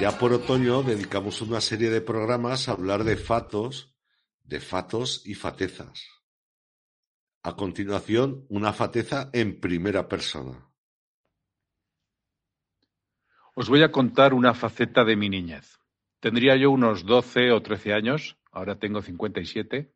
Allá 0.00 0.16
por 0.18 0.32
otoño 0.32 0.82
dedicamos 0.82 1.42
una 1.42 1.60
serie 1.60 1.90
de 1.90 2.00
programas 2.00 2.70
a 2.70 2.72
hablar 2.72 3.04
de 3.04 3.18
fatos, 3.18 3.94
de 4.42 4.58
fatos 4.58 5.20
y 5.26 5.34
fatezas. 5.34 6.08
A 7.42 7.54
continuación, 7.54 8.46
una 8.48 8.72
fateza 8.72 9.28
en 9.34 9.60
primera 9.60 10.08
persona. 10.08 10.70
Os 13.54 13.68
voy 13.68 13.82
a 13.82 13.92
contar 13.92 14.32
una 14.32 14.54
faceta 14.54 15.04
de 15.04 15.16
mi 15.16 15.28
niñez. 15.28 15.78
Tendría 16.18 16.56
yo 16.56 16.70
unos 16.70 17.04
12 17.04 17.52
o 17.52 17.60
13 17.60 17.92
años, 17.92 18.38
ahora 18.52 18.78
tengo 18.78 19.02
57. 19.02 19.92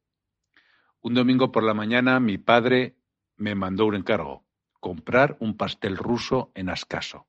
Un 1.01 1.15
domingo 1.15 1.51
por 1.51 1.63
la 1.63 1.73
mañana 1.73 2.21
mi 2.21 2.37
padre 2.37 2.99
me 3.37 3.55
mandó 3.55 3.87
un 3.87 3.95
encargo, 3.95 4.45
comprar 4.81 5.39
un 5.41 5.57
pastel 5.57 5.97
ruso 5.97 6.53
en 6.55 6.69
Ascaso. 6.69 7.27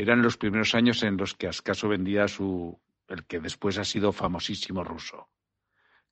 Eran 0.00 0.22
los 0.22 0.38
primeros 0.38 0.74
años 0.74 1.02
en 1.02 1.18
los 1.18 1.34
que 1.34 1.46
Ascaso 1.46 1.86
vendía 1.86 2.26
su 2.26 2.80
el 3.06 3.26
que 3.26 3.38
después 3.38 3.76
ha 3.76 3.84
sido 3.84 4.12
famosísimo 4.12 4.82
ruso. 4.82 5.28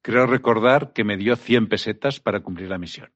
Creo 0.02 0.26
recordar 0.26 0.92
que 0.92 1.04
me 1.04 1.16
dio 1.16 1.36
100 1.36 1.70
pesetas 1.70 2.20
para 2.20 2.40
cumplir 2.40 2.68
la 2.68 2.76
misión. 2.76 3.14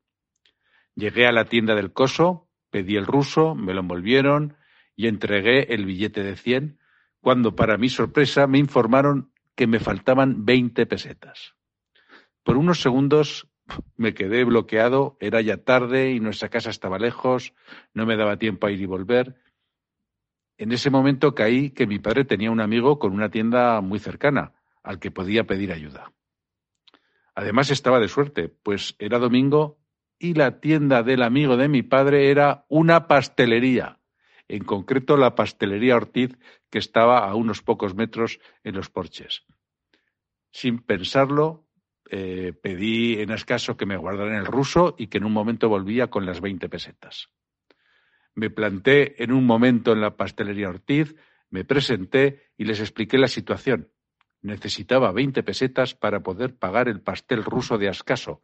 Llegué 0.95 1.27
a 1.27 1.33
la 1.33 1.45
tienda 1.45 1.75
del 1.75 1.93
coso, 1.93 2.49
pedí 2.71 2.97
el 2.97 3.05
ruso, 3.05 3.55
me 3.55 3.75
lo 3.75 3.81
envolvieron 3.81 4.57
y 4.97 5.09
entregué 5.09 5.75
el 5.75 5.85
billete 5.85 6.23
de 6.23 6.37
100 6.37 6.79
cuando, 7.21 7.55
para 7.55 7.77
mi 7.77 7.91
sorpresa, 7.91 8.47
me 8.47 8.57
informaron 8.57 9.31
que 9.55 9.67
me 9.67 9.79
faltaban 9.79 10.47
20 10.47 10.87
pesetas. 10.87 11.55
Por 12.45 12.57
unos 12.57 12.81
segundos 12.81 13.47
me 13.99 14.15
quedé 14.15 14.45
bloqueado, 14.45 15.19
era 15.21 15.43
ya 15.43 15.59
tarde 15.59 16.13
y 16.13 16.21
nuestra 16.21 16.49
casa 16.49 16.71
estaba 16.71 16.99
lejos, 16.99 17.53
no 17.93 18.07
me 18.07 18.17
daba 18.17 18.39
tiempo 18.39 18.67
a 18.67 18.71
ir 18.71 18.81
y 18.81 18.87
volver. 18.87 19.37
En 20.59 20.73
ese 20.73 20.91
momento 20.91 21.35
caí 21.35 21.71
que 21.71 21.87
mi 21.87 21.99
padre 21.99 22.25
tenía 22.25 22.51
un 22.51 22.61
amigo 22.61 22.99
con 22.99 23.13
una 23.13 23.31
tienda 23.31 23.81
muy 23.81 23.99
cercana, 23.99 24.53
al 24.83 24.99
que 24.99 25.11
podía 25.11 25.45
pedir 25.45 25.73
ayuda. 25.73 26.13
Además 27.35 27.71
estaba 27.71 27.99
de 27.99 28.09
suerte, 28.09 28.49
pues 28.49 28.95
era 28.99 29.19
domingo 29.19 29.79
y 30.19 30.35
la 30.35 30.61
tienda 30.61 31.03
del 31.03 31.23
amigo 31.23 31.57
de 31.57 31.69
mi 31.69 31.83
padre 31.83 32.31
era 32.31 32.65
una 32.69 33.09
pastelería, 33.09 33.99
en 34.49 34.65
concreto 34.65 35.17
la 35.17 35.35
pastelería 35.35 35.97
Ortiz, 35.97 36.37
que 36.71 36.79
estaba 36.79 37.29
a 37.29 37.35
unos 37.35 37.63
pocos 37.63 37.95
metros 37.95 38.39
en 38.63 38.75
los 38.75 38.91
porches. 38.91 39.45
Sin 40.51 40.81
pensarlo, 40.81 41.67
eh, 42.11 42.53
pedí 42.53 43.21
en 43.21 43.31
escaso 43.31 43.77
que 43.77 43.87
me 43.87 43.97
guardaran 43.97 44.35
el 44.35 44.47
ruso 44.47 44.95
y 44.99 45.07
que 45.07 45.19
en 45.19 45.25
un 45.25 45.33
momento 45.33 45.69
volvía 45.69 46.09
con 46.09 46.27
las 46.27 46.41
20 46.41 46.69
pesetas. 46.69 47.31
Me 48.35 48.51
planté 48.51 49.23
en 49.23 49.33
un 49.33 49.45
momento 49.45 49.93
en 49.93 50.01
la 50.01 50.17
pastelería 50.17 50.69
Ortiz, 50.69 51.15
me 51.51 51.65
presenté 51.65 52.51
y 52.57 52.65
les 52.65 52.81
expliqué 52.81 53.19
la 53.19 53.29
situación. 53.29 53.91
Necesitaba 54.41 55.13
20 55.13 55.43
pesetas 55.43 55.95
para 55.95 56.21
poder 56.21 56.57
pagar 56.57 56.89
el 56.89 57.01
pastel 57.01 57.45
ruso 57.45 57.79
de 57.79 57.89
Ascaso. 57.89 58.41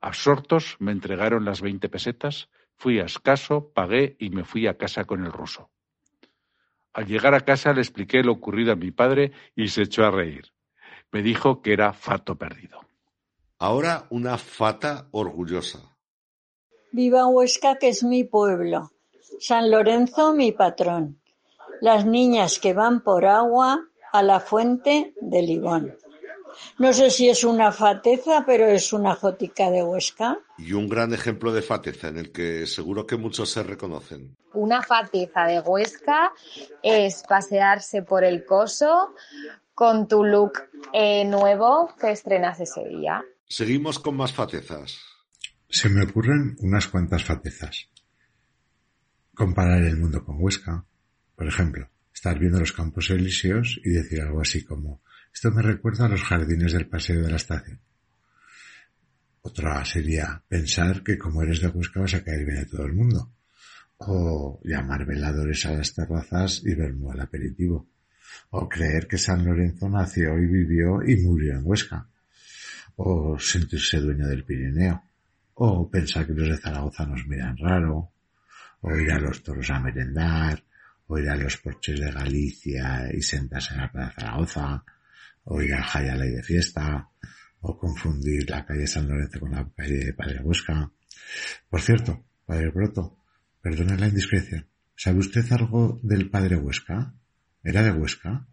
Absortos 0.00 0.76
me 0.80 0.92
entregaron 0.92 1.44
las 1.44 1.60
20 1.60 1.88
pesetas, 1.88 2.48
fui 2.76 3.00
a 3.00 3.04
Ascaso, 3.04 3.72
pagué 3.72 4.16
y 4.18 4.30
me 4.30 4.44
fui 4.44 4.66
a 4.66 4.76
casa 4.76 5.04
con 5.04 5.24
el 5.24 5.32
ruso. 5.32 5.70
Al 6.92 7.06
llegar 7.06 7.34
a 7.34 7.40
casa 7.40 7.72
le 7.72 7.80
expliqué 7.80 8.22
lo 8.22 8.32
ocurrido 8.32 8.72
a 8.72 8.76
mi 8.76 8.90
padre 8.90 9.32
y 9.54 9.68
se 9.68 9.82
echó 9.82 10.04
a 10.04 10.10
reír. 10.10 10.52
Me 11.12 11.22
dijo 11.22 11.60
que 11.60 11.72
era 11.72 11.92
fato 11.92 12.36
perdido. 12.36 12.80
Ahora 13.58 14.06
una 14.10 14.38
fata 14.38 15.08
orgullosa. 15.12 15.93
Viva 16.94 17.26
Huesca, 17.26 17.74
que 17.74 17.88
es 17.88 18.04
mi 18.04 18.22
pueblo. 18.22 18.92
San 19.40 19.68
Lorenzo, 19.68 20.32
mi 20.32 20.52
patrón. 20.52 21.18
Las 21.80 22.06
niñas 22.06 22.60
que 22.60 22.72
van 22.72 23.02
por 23.02 23.26
agua 23.26 23.88
a 24.12 24.22
la 24.22 24.38
fuente 24.38 25.12
de 25.20 25.42
Libón. 25.42 25.96
No 26.78 26.92
sé 26.92 27.10
si 27.10 27.28
es 27.28 27.42
una 27.42 27.72
fateza, 27.72 28.44
pero 28.46 28.66
es 28.66 28.92
una 28.92 29.16
jotica 29.16 29.72
de 29.72 29.82
Huesca. 29.82 30.38
Y 30.56 30.74
un 30.74 30.88
gran 30.88 31.12
ejemplo 31.12 31.52
de 31.52 31.62
fateza 31.62 32.06
en 32.06 32.18
el 32.18 32.30
que 32.30 32.64
seguro 32.64 33.08
que 33.08 33.16
muchos 33.16 33.50
se 33.50 33.64
reconocen. 33.64 34.36
Una 34.52 34.80
fateza 34.80 35.46
de 35.46 35.58
Huesca 35.58 36.32
es 36.80 37.24
pasearse 37.28 38.02
por 38.02 38.22
el 38.22 38.46
coso 38.46 39.14
con 39.74 40.06
tu 40.06 40.22
look 40.22 40.52
eh, 40.92 41.24
nuevo 41.24 41.92
que 42.00 42.12
estrenas 42.12 42.60
ese 42.60 42.84
día. 42.84 43.24
Seguimos 43.48 43.98
con 43.98 44.16
más 44.16 44.32
fatezas. 44.32 45.13
Se 45.74 45.88
me 45.88 46.04
ocurren 46.04 46.54
unas 46.60 46.86
cuantas 46.86 47.24
fatezas. 47.24 47.88
Comparar 49.34 49.82
el 49.82 49.96
mundo 49.96 50.24
con 50.24 50.36
Huesca. 50.38 50.86
Por 51.34 51.48
ejemplo, 51.48 51.90
estar 52.14 52.38
viendo 52.38 52.60
los 52.60 52.72
campos 52.72 53.10
elíseos 53.10 53.80
y 53.84 53.90
decir 53.90 54.20
algo 54.20 54.40
así 54.40 54.64
como 54.64 55.02
esto 55.32 55.50
me 55.50 55.62
recuerda 55.62 56.06
a 56.06 56.08
los 56.08 56.22
jardines 56.22 56.74
del 56.74 56.86
paseo 56.86 57.20
de 57.20 57.28
la 57.28 57.38
estación. 57.38 57.80
Otra 59.42 59.84
sería 59.84 60.44
pensar 60.46 61.02
que 61.02 61.18
como 61.18 61.42
eres 61.42 61.60
de 61.60 61.66
Huesca 61.66 61.98
vas 61.98 62.14
a 62.14 62.22
caer 62.22 62.46
bien 62.46 62.58
a 62.58 62.66
todo 62.66 62.86
el 62.86 62.92
mundo. 62.92 63.32
O 63.96 64.60
llamar 64.62 65.04
veladores 65.04 65.66
a 65.66 65.72
las 65.72 65.92
terrazas 65.92 66.62
y 66.64 66.72
verlo 66.76 67.10
al 67.10 67.18
aperitivo. 67.18 67.88
O 68.50 68.68
creer 68.68 69.08
que 69.08 69.18
San 69.18 69.44
Lorenzo 69.44 69.88
nació 69.88 70.38
y 70.38 70.46
vivió 70.46 71.02
y 71.02 71.16
murió 71.16 71.54
en 71.54 71.62
Huesca. 71.64 72.08
O 72.94 73.36
sentirse 73.40 73.98
dueño 73.98 74.28
del 74.28 74.44
Pirineo. 74.44 75.02
O 75.54 75.88
pensar 75.90 76.26
que 76.26 76.32
los 76.32 76.48
de 76.48 76.56
Zaragoza 76.56 77.06
nos 77.06 77.26
miran 77.26 77.56
raro. 77.56 78.10
O 78.80 78.94
ir 78.96 79.10
a 79.12 79.18
los 79.18 79.42
toros 79.42 79.70
a 79.70 79.80
merendar. 79.80 80.62
O 81.06 81.18
ir 81.18 81.28
a 81.28 81.36
los 81.36 81.56
porches 81.58 82.00
de 82.00 82.10
Galicia 82.10 83.08
y 83.12 83.22
sentarse 83.22 83.74
en 83.74 83.80
la 83.80 83.92
Plaza 83.92 84.20
Zaragoza 84.20 84.84
o 85.44 85.60
ir 85.60 85.74
al 85.74 85.82
Jayalay 85.82 86.30
de 86.30 86.42
fiesta, 86.42 87.08
o 87.60 87.78
confundir 87.78 88.48
la 88.48 88.64
calle 88.64 88.86
San 88.86 89.08
Lorenzo 89.08 89.40
con 89.40 89.52
la 89.52 89.68
calle 89.76 90.06
de 90.06 90.14
Padre 90.14 90.40
Huesca. 90.40 90.90
Por 91.68 91.80
cierto, 91.80 92.24
Padre 92.46 92.70
Broto, 92.70 93.18
perdone 93.60 93.96
la 93.96 94.08
indiscreción, 94.08 94.66
¿sabe 94.96 95.18
usted 95.18 95.44
algo 95.52 96.00
del 96.02 96.30
Padre 96.30 96.56
Huesca? 96.56 97.14
¿Era 97.62 97.82
de 97.82 97.92
Huesca? 97.92 98.46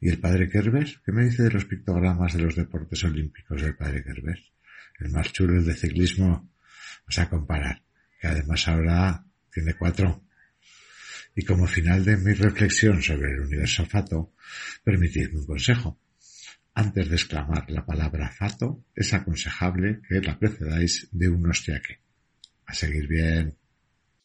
¿Y 0.00 0.08
el 0.08 0.18
Padre 0.18 0.48
Kerbes? 0.48 1.00
¿Qué 1.04 1.12
me 1.12 1.24
dice 1.24 1.42
de 1.42 1.50
los 1.50 1.66
pictogramas 1.66 2.34
de 2.34 2.42
los 2.42 2.56
deportes 2.56 3.04
olímpicos 3.04 3.62
del 3.62 3.76
Padre 3.76 4.02
Kerbes? 4.02 4.52
El 5.00 5.10
más 5.10 5.32
chulo 5.32 5.58
es 5.58 5.66
de 5.66 5.74
ciclismo, 5.74 6.50
o 7.08 7.10
sea, 7.10 7.28
comparar, 7.28 7.82
que 8.20 8.28
además 8.28 8.68
ahora 8.68 9.24
tiene 9.52 9.74
cuatro. 9.74 10.24
Y 11.34 11.44
como 11.44 11.66
final 11.66 12.04
de 12.04 12.16
mi 12.16 12.34
reflexión 12.34 13.02
sobre 13.02 13.32
el 13.32 13.40
universo 13.40 13.86
fato, 13.86 14.34
permitidme 14.84 15.40
un 15.40 15.46
consejo. 15.46 15.98
Antes 16.74 17.08
de 17.08 17.16
exclamar 17.16 17.70
la 17.70 17.84
palabra 17.84 18.30
fato, 18.30 18.84
es 18.94 19.12
aconsejable 19.14 20.02
que 20.08 20.20
la 20.20 20.38
precedáis 20.38 21.08
de 21.10 21.28
un 21.28 21.48
hostiaque. 21.48 22.00
A 22.66 22.74
seguir 22.74 23.08
bien. 23.08 23.58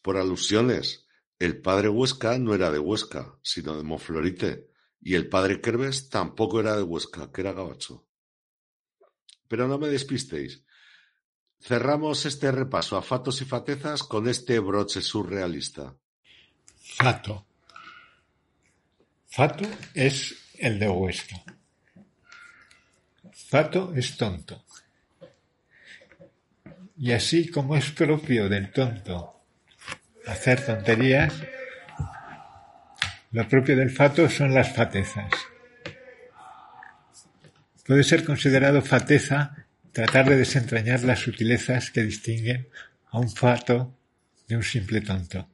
Por 0.02 0.18
alusiones, 0.18 1.06
el 1.40 1.62
padre 1.62 1.90
Huesca 1.90 2.38
no 2.38 2.54
era 2.54 2.72
de 2.72 2.80
Huesca, 2.80 3.38
sino 3.42 3.78
de 3.78 3.84
Monflorite, 3.84 4.68
y 5.02 5.16
el 5.16 5.30
padre 5.30 5.62
Kerbes 5.62 6.10
tampoco 6.10 6.60
era 6.60 6.76
de 6.76 6.84
Huesca, 6.84 7.32
que 7.32 7.42
era 7.42 7.54
gabacho. 7.54 8.08
Pero 9.48 9.68
no 9.68 9.78
me 9.78 9.90
despistéis. 9.90 10.65
Cerramos 11.68 12.28
este 12.28 12.52
repaso 12.52 12.96
a 12.96 13.02
fatos 13.02 13.42
y 13.42 13.46
fatezas 13.46 14.04
con 14.04 14.28
este 14.28 14.60
broche 14.60 15.02
surrealista. 15.02 15.96
Fato. 16.78 17.48
Fato 19.26 19.66
es 19.96 20.36
el 20.60 20.78
de 20.78 20.88
Huesca. 20.88 21.44
Fato 23.34 23.94
es 23.96 24.16
tonto. 24.16 24.64
Y 26.98 27.12
así 27.14 27.50
como 27.50 27.76
es 27.76 27.90
propio 27.90 28.48
del 28.48 28.72
tonto 28.72 29.42
hacer 30.28 30.64
tonterías, 30.64 31.34
lo 33.32 33.48
propio 33.48 33.76
del 33.76 33.90
fato 33.90 34.30
son 34.30 34.54
las 34.54 34.76
fatezas. 34.76 35.32
Puede 37.86 38.04
ser 38.04 38.24
considerado 38.24 38.84
fateza 38.84 39.65
tratar 39.96 40.28
de 40.28 40.36
desentrañar 40.36 41.04
las 41.04 41.20
sutilezas 41.20 41.90
que 41.90 42.04
distinguen 42.04 42.68
a 43.12 43.18
un 43.18 43.32
fato 43.32 43.98
de 44.46 44.58
un 44.58 44.64
simple 44.64 45.00
tonto. 45.00 45.48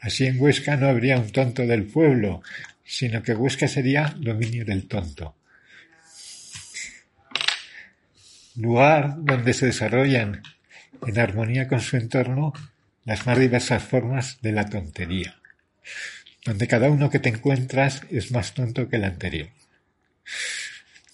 Así 0.00 0.26
en 0.26 0.38
Huesca 0.38 0.76
no 0.76 0.88
habría 0.88 1.16
un 1.16 1.32
tonto 1.32 1.66
del 1.66 1.84
pueblo, 1.84 2.42
sino 2.84 3.22
que 3.22 3.32
Huesca 3.32 3.68
sería 3.68 4.14
dominio 4.18 4.66
del 4.66 4.86
tonto. 4.86 5.34
Lugar 8.56 9.14
donde 9.16 9.54
se 9.54 9.64
desarrollan, 9.64 10.42
en 11.06 11.18
armonía 11.18 11.68
con 11.68 11.80
su 11.80 11.96
entorno, 11.96 12.52
las 13.06 13.26
más 13.26 13.38
diversas 13.38 13.82
formas 13.82 14.42
de 14.42 14.52
la 14.52 14.68
tontería, 14.68 15.40
donde 16.44 16.68
cada 16.68 16.90
uno 16.90 17.08
que 17.08 17.18
te 17.18 17.30
encuentras 17.30 18.02
es 18.10 18.30
más 18.30 18.52
tonto 18.52 18.90
que 18.90 18.96
el 18.96 19.04
anterior. 19.04 19.48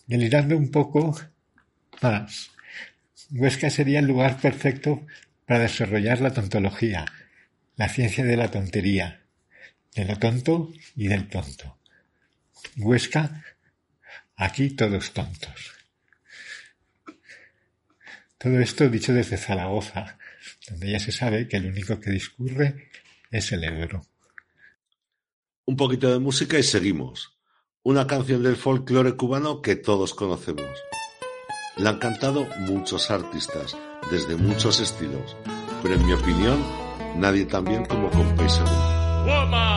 Delirando 0.06 0.56
un 0.56 0.70
poco 0.70 1.18
más, 2.00 2.50
Huesca 3.30 3.70
sería 3.70 3.98
el 3.98 4.06
lugar 4.06 4.40
perfecto 4.40 5.04
para 5.46 5.60
desarrollar 5.60 6.20
la 6.20 6.32
tontología, 6.32 7.06
la 7.76 7.88
ciencia 7.88 8.24
de 8.24 8.36
la 8.36 8.50
tontería, 8.50 9.22
de 9.94 10.04
lo 10.04 10.16
tonto 10.18 10.72
y 10.94 11.08
del 11.08 11.28
tonto. 11.28 11.78
Huesca, 12.76 13.44
aquí 14.36 14.70
todos 14.70 15.12
tontos. 15.12 15.74
Todo 18.38 18.60
esto 18.60 18.88
dicho 18.88 19.12
desde 19.12 19.38
Zaragoza, 19.38 20.18
donde 20.68 20.90
ya 20.90 21.00
se 21.00 21.10
sabe 21.10 21.48
que 21.48 21.56
el 21.56 21.66
único 21.66 21.98
que 22.00 22.10
discurre 22.10 22.90
es 23.30 23.50
el 23.50 23.64
Ebro. 23.64 24.06
Un 25.64 25.76
poquito 25.76 26.12
de 26.12 26.20
música 26.20 26.58
y 26.58 26.62
seguimos. 26.62 27.35
Una 27.86 28.08
canción 28.08 28.42
del 28.42 28.56
folclore 28.56 29.14
cubano 29.14 29.62
que 29.62 29.76
todos 29.76 30.12
conocemos. 30.12 30.66
La 31.76 31.90
han 31.90 31.98
cantado 32.00 32.44
muchos 32.58 33.12
artistas, 33.12 33.76
desde 34.10 34.34
muchos 34.34 34.80
estilos, 34.80 35.36
pero 35.84 35.94
en 35.94 36.04
mi 36.04 36.12
opinión, 36.12 36.58
nadie 37.14 37.44
tan 37.44 37.64
bien 37.64 37.86
como 37.86 38.10
Compay 38.10 38.48
Segundo. 38.48 39.75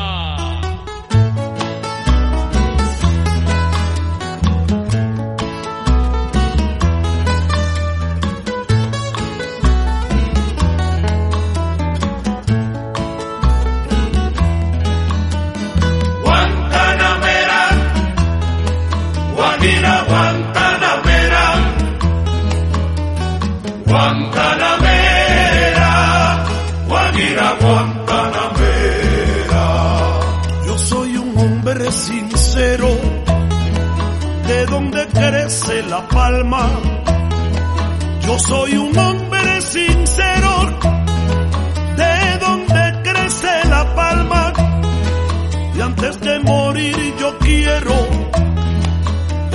La 35.89 36.07
palma. 36.07 36.69
Yo 38.21 38.39
soy 38.39 38.77
un 38.77 38.97
hombre 38.97 39.61
sincero, 39.61 40.51
de 41.97 42.37
donde 42.39 43.01
crece 43.03 43.69
la 43.69 43.95
palma. 43.95 44.53
Y 45.75 45.81
antes 45.81 46.19
de 46.21 46.39
morir 46.41 47.15
yo 47.19 47.37
quiero 47.39 47.95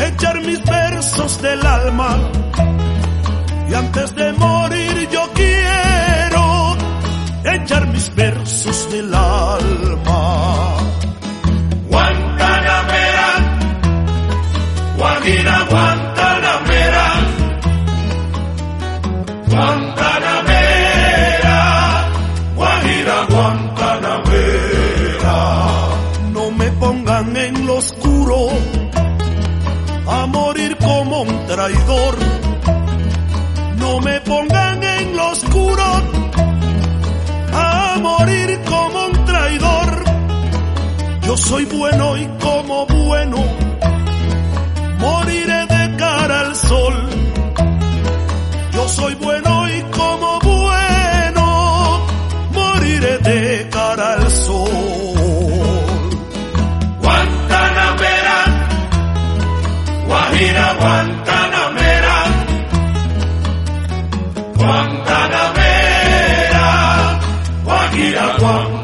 echar 0.08 0.40
mis 0.40 0.64
versos 0.64 1.42
del 1.42 1.64
alma. 1.66 2.16
Y 3.70 3.74
antes 3.74 4.14
de 4.14 4.32
morir 4.32 5.08
yo 5.12 5.22
quiero 5.34 6.76
echar 7.44 7.86
mis 7.88 8.14
versos 8.14 8.90
del 8.90 9.14
alma. 9.14 10.76
Guantanamera, 11.88 13.28
Guajira, 14.96 15.66
Guantanamera, 15.70 16.03
Yo 41.34 41.38
soy 41.38 41.64
bueno 41.64 42.16
y 42.16 42.26
como 42.38 42.86
bueno 42.86 43.38
moriré 45.00 45.66
de 45.66 45.96
cara 45.96 46.40
al 46.42 46.54
sol. 46.54 47.08
Yo 48.72 48.88
soy 48.88 49.14
bueno 49.16 49.68
y 49.68 49.82
como 49.98 50.38
bueno 50.38 52.06
moriré 52.52 53.18
de 53.18 53.68
cara 53.68 54.12
al 54.12 54.30
sol. 54.30 54.70
Guantanamera, 57.02 58.38
Guajira, 60.06 60.74
Guantanamera, 60.78 62.16
Guantanamera, 64.54 67.20
Guajira, 67.64 68.36
Guantanamera. 68.38 68.83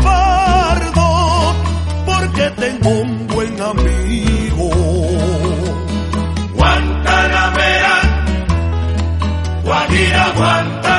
tengo 2.49 2.89
un 2.89 3.27
buen 3.27 3.61
amigo. 3.61 4.69
Guantanamera, 6.55 7.95
Guajira, 9.63 10.31
Guantanamera, 10.35 10.90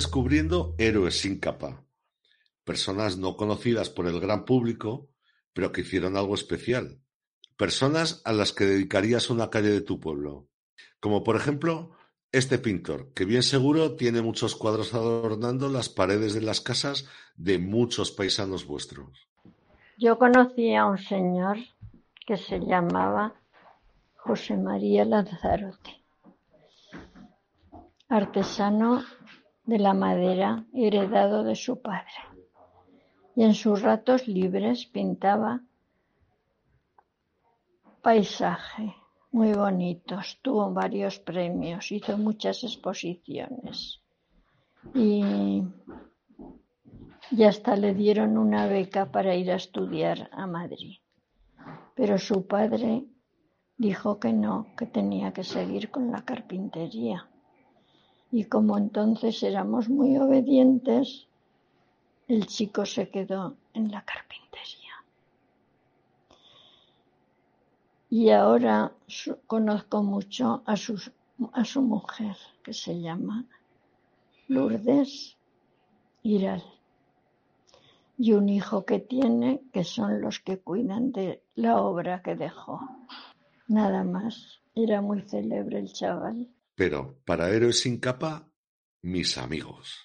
descubriendo 0.00 0.74
héroes 0.78 1.20
sin 1.20 1.38
capa, 1.38 1.84
personas 2.64 3.18
no 3.18 3.36
conocidas 3.36 3.90
por 3.90 4.06
el 4.06 4.18
gran 4.18 4.46
público, 4.46 5.10
pero 5.52 5.72
que 5.72 5.82
hicieron 5.82 6.16
algo 6.16 6.34
especial, 6.34 7.02
personas 7.58 8.22
a 8.24 8.32
las 8.32 8.54
que 8.54 8.64
dedicarías 8.64 9.28
una 9.28 9.50
calle 9.50 9.68
de 9.68 9.82
tu 9.82 10.00
pueblo, 10.00 10.48
como 11.00 11.22
por 11.22 11.36
ejemplo 11.36 11.90
este 12.32 12.56
pintor, 12.56 13.12
que 13.12 13.26
bien 13.26 13.42
seguro 13.42 13.94
tiene 13.94 14.22
muchos 14.22 14.56
cuadros 14.56 14.94
adornando 14.94 15.68
las 15.68 15.90
paredes 15.90 16.32
de 16.32 16.40
las 16.40 16.62
casas 16.62 17.06
de 17.36 17.58
muchos 17.58 18.10
paisanos 18.10 18.66
vuestros. 18.66 19.28
Yo 19.98 20.18
conocí 20.18 20.74
a 20.74 20.86
un 20.86 20.96
señor 20.96 21.58
que 22.26 22.38
se 22.38 22.58
llamaba 22.58 23.34
José 24.16 24.56
María 24.56 25.04
Lanzarote, 25.04 26.02
artesano 28.08 29.04
de 29.70 29.78
la 29.78 29.94
madera 29.94 30.66
heredado 30.74 31.44
de 31.44 31.54
su 31.54 31.80
padre. 31.80 32.20
Y 33.36 33.44
en 33.44 33.54
sus 33.54 33.82
ratos 33.82 34.26
libres 34.26 34.86
pintaba 34.86 35.60
paisaje 38.02 38.96
muy 39.30 39.52
bonitos, 39.52 40.40
tuvo 40.42 40.72
varios 40.72 41.20
premios, 41.20 41.92
hizo 41.92 42.18
muchas 42.18 42.64
exposiciones 42.64 44.02
y, 44.92 45.62
y 47.30 47.44
hasta 47.44 47.76
le 47.76 47.94
dieron 47.94 48.36
una 48.36 48.66
beca 48.66 49.12
para 49.12 49.36
ir 49.36 49.52
a 49.52 49.54
estudiar 49.54 50.28
a 50.32 50.48
Madrid. 50.48 50.96
Pero 51.94 52.18
su 52.18 52.44
padre 52.48 53.04
dijo 53.76 54.18
que 54.18 54.32
no, 54.32 54.66
que 54.76 54.86
tenía 54.86 55.32
que 55.32 55.44
seguir 55.44 55.92
con 55.92 56.10
la 56.10 56.24
carpintería. 56.24 57.29
Y 58.32 58.44
como 58.44 58.78
entonces 58.78 59.42
éramos 59.42 59.88
muy 59.88 60.16
obedientes, 60.16 61.26
el 62.28 62.46
chico 62.46 62.86
se 62.86 63.08
quedó 63.08 63.56
en 63.74 63.90
la 63.90 64.04
carpintería. 64.04 64.94
Y 68.08 68.30
ahora 68.30 68.92
conozco 69.46 70.02
mucho 70.02 70.62
a, 70.66 70.74
a 70.74 71.64
su 71.64 71.82
mujer, 71.82 72.36
que 72.62 72.72
se 72.72 73.00
llama 73.00 73.46
Lourdes 74.48 75.36
Iral. 76.22 76.62
Y 78.18 78.32
un 78.32 78.48
hijo 78.48 78.84
que 78.84 78.98
tiene, 78.98 79.62
que 79.72 79.82
son 79.82 80.20
los 80.20 80.40
que 80.40 80.58
cuidan 80.58 81.10
de 81.10 81.42
la 81.54 81.80
obra 81.80 82.22
que 82.22 82.36
dejó. 82.36 82.80
Nada 83.66 84.04
más. 84.04 84.60
Era 84.74 85.00
muy 85.00 85.22
célebre 85.22 85.78
el 85.78 85.92
chaval. 85.92 86.48
Pero 86.74 87.20
para 87.24 87.50
héroes 87.50 87.80
sin 87.80 87.98
capa 87.98 88.52
Mis 89.02 89.38
amigos. 89.38 89.98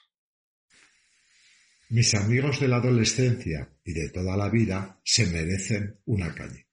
Mis 1.89 2.15
amigos 2.15 2.59
de 2.59 2.67
la 2.67 2.77
adolescencia 2.77 3.69
y 3.83 3.93
de 3.93 4.09
toda 4.09 4.35
la 4.37 4.49
vida 4.49 4.99
se 5.03 5.25
merecen 5.27 5.99
una 6.05 6.33
calle. 6.33 6.67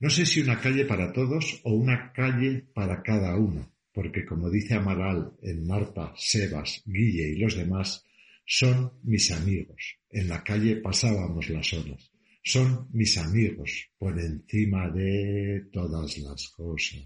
No 0.00 0.08
sé 0.08 0.24
si 0.24 0.40
una 0.40 0.60
calle 0.60 0.86
para 0.86 1.12
todos 1.12 1.60
o 1.64 1.74
una 1.74 2.12
calle 2.12 2.66
para 2.74 3.02
cada 3.02 3.36
uno, 3.36 3.70
porque 3.92 4.24
como 4.24 4.50
dice 4.50 4.74
Amaral 4.74 5.34
en 5.42 5.66
Marta, 5.66 6.14
Sebas, 6.16 6.82
Guille 6.86 7.28
y 7.28 7.38
los 7.38 7.54
demás, 7.54 8.06
son 8.46 8.94
mis 9.04 9.30
amigos. 9.30 9.98
En 10.08 10.28
la 10.28 10.42
calle 10.42 10.76
pasábamos 10.76 11.48
las 11.50 11.72
horas. 11.72 12.10
Son 12.42 12.88
mis 12.92 13.16
amigos 13.18 13.90
por 13.98 14.18
encima 14.18 14.90
de 14.90 15.68
todas 15.70 16.18
las 16.18 16.48
cosas. 16.48 17.04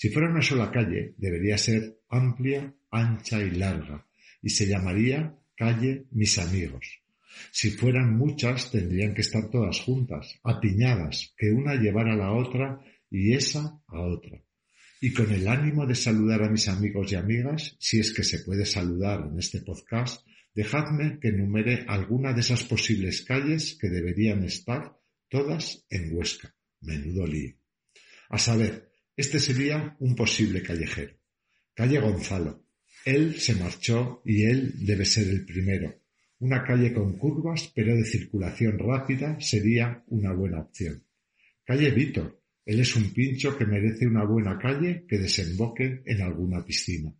Si 0.00 0.08
fuera 0.08 0.30
una 0.30 0.40
sola 0.40 0.70
calle, 0.70 1.12
debería 1.18 1.58
ser 1.58 2.00
amplia, 2.08 2.74
ancha 2.90 3.38
y 3.42 3.50
larga, 3.50 4.06
y 4.40 4.48
se 4.48 4.66
llamaría 4.66 5.36
calle 5.54 6.06
Mis 6.12 6.38
Amigos. 6.38 7.02
Si 7.52 7.72
fueran 7.72 8.16
muchas, 8.16 8.70
tendrían 8.70 9.12
que 9.12 9.20
estar 9.20 9.50
todas 9.50 9.78
juntas, 9.80 10.40
apiñadas, 10.42 11.34
que 11.36 11.50
una 11.52 11.74
llevara 11.74 12.14
a 12.14 12.16
la 12.16 12.32
otra 12.32 12.80
y 13.10 13.34
esa 13.34 13.78
a 13.88 14.00
otra. 14.00 14.42
Y 15.02 15.12
con 15.12 15.30
el 15.32 15.46
ánimo 15.46 15.84
de 15.84 15.94
saludar 15.94 16.44
a 16.44 16.50
mis 16.50 16.66
amigos 16.68 17.12
y 17.12 17.16
amigas, 17.16 17.76
si 17.78 18.00
es 18.00 18.14
que 18.14 18.24
se 18.24 18.38
puede 18.38 18.64
saludar 18.64 19.28
en 19.30 19.38
este 19.38 19.60
podcast, 19.60 20.26
dejadme 20.54 21.18
que 21.20 21.28
enumere 21.28 21.84
alguna 21.86 22.32
de 22.32 22.40
esas 22.40 22.64
posibles 22.64 23.20
calles 23.20 23.76
que 23.78 23.90
deberían 23.90 24.44
estar 24.44 24.96
todas 25.28 25.84
en 25.90 26.16
Huesca. 26.16 26.54
Menudo 26.80 27.26
lío. 27.26 27.54
A 28.30 28.38
saber, 28.38 28.89
este 29.20 29.38
sería 29.38 29.96
un 30.00 30.16
posible 30.16 30.62
callejero. 30.62 31.14
Calle 31.74 32.00
Gonzalo. 32.00 32.64
Él 33.04 33.38
se 33.38 33.54
marchó 33.54 34.22
y 34.24 34.44
él 34.44 34.72
debe 34.86 35.04
ser 35.04 35.28
el 35.28 35.44
primero. 35.44 35.94
Una 36.38 36.64
calle 36.64 36.92
con 36.92 37.18
curvas 37.18 37.70
pero 37.74 37.94
de 37.94 38.04
circulación 38.04 38.78
rápida 38.78 39.38
sería 39.40 40.02
una 40.08 40.32
buena 40.32 40.60
opción. 40.60 41.04
Calle 41.64 41.90
Víctor. 41.90 42.40
Él 42.64 42.80
es 42.80 42.94
un 42.96 43.12
pincho 43.12 43.56
que 43.56 43.66
merece 43.66 44.06
una 44.06 44.24
buena 44.24 44.58
calle 44.58 45.04
que 45.08 45.18
desemboque 45.18 46.02
en 46.04 46.22
alguna 46.22 46.64
piscina. 46.64 47.12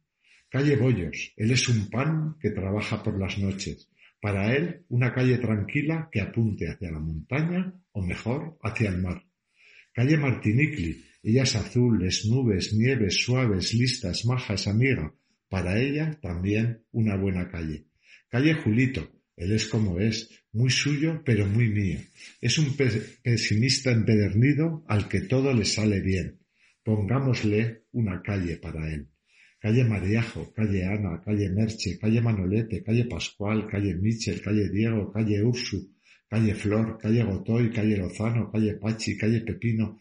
Calle 0.48 0.76
Bollos. 0.76 1.32
Él 1.36 1.50
es 1.50 1.68
un 1.68 1.90
pan 1.90 2.36
que 2.40 2.50
trabaja 2.50 3.02
por 3.02 3.18
las 3.18 3.38
noches. 3.38 3.90
Para 4.20 4.54
él, 4.54 4.84
una 4.88 5.12
calle 5.12 5.38
tranquila 5.38 6.08
que 6.10 6.20
apunte 6.20 6.68
hacia 6.68 6.90
la 6.90 7.00
montaña 7.00 7.74
o 7.92 8.02
mejor 8.02 8.58
hacia 8.62 8.90
el 8.90 8.98
mar. 8.98 9.22
Calle 9.92 10.16
Martinicli. 10.16 11.09
Ella 11.22 11.42
es 11.42 12.26
nubes, 12.26 12.72
nieves, 12.72 13.16
suaves, 13.16 13.74
listas, 13.74 14.24
majas, 14.24 14.66
amiga. 14.66 15.14
Para 15.48 15.78
ella 15.78 16.18
también 16.22 16.84
una 16.92 17.16
buena 17.16 17.50
calle. 17.50 17.86
Calle 18.28 18.54
Julito. 18.54 19.10
Él 19.36 19.52
es 19.52 19.66
como 19.66 19.98
es, 19.98 20.28
muy 20.52 20.70
suyo 20.70 21.22
pero 21.24 21.46
muy 21.46 21.68
mío. 21.68 21.98
Es 22.40 22.58
un 22.58 22.76
pesimista 22.76 23.90
empedernido 23.90 24.84
al 24.86 25.08
que 25.08 25.22
todo 25.22 25.54
le 25.54 25.64
sale 25.64 26.00
bien. 26.00 26.38
Pongámosle 26.82 27.84
una 27.92 28.20
calle 28.22 28.56
para 28.56 28.92
él. 28.92 29.08
Calle 29.58 29.84
Mariajo, 29.84 30.52
calle 30.52 30.84
Ana, 30.84 31.22
calle 31.22 31.50
Merche, 31.50 31.98
calle 31.98 32.20
Manolete, 32.20 32.82
calle 32.82 33.04
Pascual, 33.04 33.66
calle 33.66 33.94
Michel, 33.94 34.40
calle 34.40 34.70
Diego, 34.70 35.10
calle 35.12 35.42
Ursu, 35.42 35.90
calle 36.30 36.54
Flor, 36.54 36.96
calle 36.96 37.24
Gotoy, 37.24 37.70
calle 37.70 37.96
Lozano, 37.96 38.48
calle 38.50 38.78
Pachi, 38.78 39.16
calle 39.16 39.40
Pepino, 39.40 39.98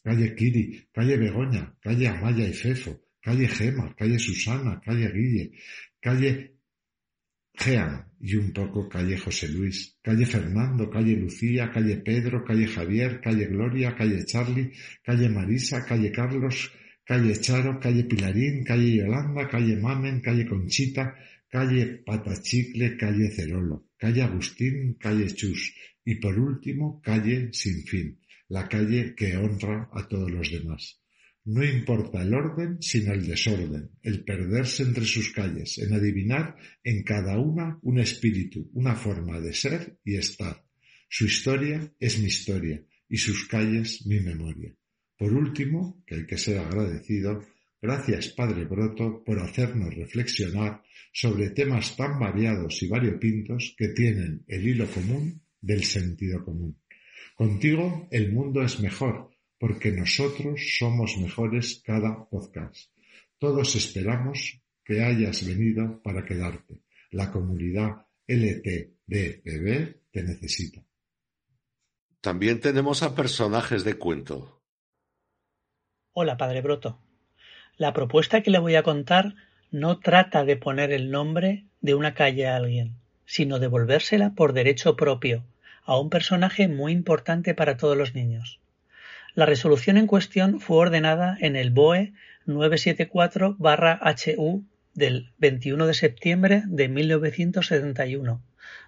calle 0.00 0.32
Kiri, 0.34 0.80
calle 0.92 1.18
Begoña, 1.18 1.74
calle 1.82 2.06
Amaya 2.06 2.46
y 2.46 2.52
Fefo, 2.52 3.00
calle 3.20 3.48
Gema, 3.48 3.92
calle 3.96 4.18
Susana, 4.18 4.80
calle 4.80 5.10
Guille, 5.12 5.50
calle 6.00 6.52
Jean 7.58 8.06
y 8.20 8.36
un 8.36 8.52
poco 8.52 8.88
calle 8.88 9.18
José 9.18 9.48
Luis, 9.48 9.98
calle 10.00 10.24
Fernando, 10.24 10.88
calle 10.88 11.16
Lucía, 11.16 11.68
calle 11.72 11.96
Pedro, 11.96 12.44
calle 12.44 12.68
Javier, 12.68 13.20
calle 13.20 13.46
Gloria, 13.46 13.92
calle 13.96 14.24
Charlie, 14.24 14.70
calle 15.02 15.28
Marisa, 15.28 15.84
calle 15.84 16.12
Carlos, 16.12 16.70
calle 17.04 17.40
Charo, 17.40 17.80
calle 17.80 18.04
Pilarín, 18.04 18.62
calle 18.62 18.94
Yolanda, 18.98 19.48
calle 19.48 19.76
Mamen, 19.76 20.20
calle 20.20 20.46
Conchita, 20.46 21.12
calle 21.52 22.02
Patachicle, 22.06 22.96
calle 22.96 23.28
Cerolo, 23.30 23.90
calle 23.98 24.22
Agustín, 24.22 24.94
calle 24.94 25.28
Chus 25.34 25.74
y 26.02 26.14
por 26.14 26.38
último 26.38 27.02
calle 27.02 27.50
Sin 27.52 27.84
Fin, 27.84 28.18
la 28.48 28.66
calle 28.66 29.14
que 29.14 29.36
honra 29.36 29.90
a 29.92 30.08
todos 30.08 30.30
los 30.30 30.50
demás. 30.50 30.98
No 31.44 31.62
importa 31.62 32.22
el 32.22 32.32
orden, 32.32 32.80
sino 32.80 33.12
el 33.12 33.26
desorden, 33.26 33.90
el 34.02 34.24
perderse 34.24 34.82
entre 34.84 35.04
sus 35.04 35.30
calles, 35.30 35.76
en 35.76 35.92
adivinar 35.92 36.56
en 36.82 37.02
cada 37.02 37.38
una 37.38 37.78
un 37.82 37.98
espíritu, 37.98 38.70
una 38.72 38.94
forma 38.94 39.38
de 39.38 39.52
ser 39.52 39.98
y 40.04 40.16
estar. 40.16 40.64
Su 41.10 41.26
historia 41.26 41.92
es 42.00 42.18
mi 42.18 42.28
historia 42.28 42.82
y 43.10 43.18
sus 43.18 43.46
calles 43.46 44.06
mi 44.06 44.20
memoria. 44.20 44.74
Por 45.18 45.34
último, 45.34 46.02
que 46.06 46.14
hay 46.14 46.26
que 46.26 46.38
ser 46.38 46.58
agradecido, 46.58 47.44
gracias 47.82 48.28
Padre 48.28 48.64
Broto 48.64 49.22
por 49.24 49.40
hacernos 49.40 49.94
reflexionar 49.94 50.82
sobre 51.12 51.50
temas 51.50 51.96
tan 51.96 52.18
variados 52.18 52.82
y 52.82 52.88
variopintos 52.88 53.74
que 53.76 53.88
tienen 53.88 54.44
el 54.46 54.66
hilo 54.66 54.86
común 54.86 55.42
del 55.60 55.84
sentido 55.84 56.44
común. 56.44 56.80
Contigo 57.34 58.08
el 58.10 58.32
mundo 58.32 58.62
es 58.62 58.80
mejor, 58.80 59.30
porque 59.58 59.90
nosotros 59.92 60.60
somos 60.78 61.16
mejores 61.18 61.82
cada 61.84 62.28
podcast. 62.28 62.90
Todos 63.38 63.74
esperamos 63.76 64.60
que 64.84 65.02
hayas 65.02 65.46
venido 65.46 66.00
para 66.02 66.24
quedarte. 66.24 66.82
La 67.10 67.30
comunidad 67.30 68.06
LTBBB 68.26 70.10
te 70.10 70.22
necesita. 70.22 70.84
También 72.20 72.60
tenemos 72.60 73.02
a 73.02 73.14
personajes 73.14 73.84
de 73.84 73.94
cuento. 73.94 74.62
Hola, 76.12 76.36
Padre 76.36 76.60
Broto. 76.60 77.11
La 77.82 77.92
propuesta 77.92 78.42
que 78.42 78.52
le 78.52 78.60
voy 78.60 78.76
a 78.76 78.84
contar 78.84 79.34
no 79.72 79.98
trata 79.98 80.44
de 80.44 80.54
poner 80.54 80.92
el 80.92 81.10
nombre 81.10 81.64
de 81.80 81.96
una 81.96 82.14
calle 82.14 82.46
a 82.46 82.54
alguien, 82.54 82.94
sino 83.26 83.58
de 83.58 83.66
volvérsela 83.66 84.34
por 84.36 84.52
derecho 84.52 84.94
propio 84.94 85.42
a 85.84 85.98
un 85.98 86.08
personaje 86.08 86.68
muy 86.68 86.92
importante 86.92 87.54
para 87.54 87.76
todos 87.76 87.96
los 87.96 88.14
niños. 88.14 88.60
La 89.34 89.46
resolución 89.46 89.96
en 89.96 90.06
cuestión 90.06 90.60
fue 90.60 90.76
ordenada 90.76 91.36
en 91.40 91.56
el 91.56 91.72
BOE 91.72 92.12
974-HU 92.46 94.64
del 94.94 95.32
21 95.38 95.84
de 95.84 95.94
septiembre 95.94 96.62
de 96.66 96.88
1971, 96.88 98.40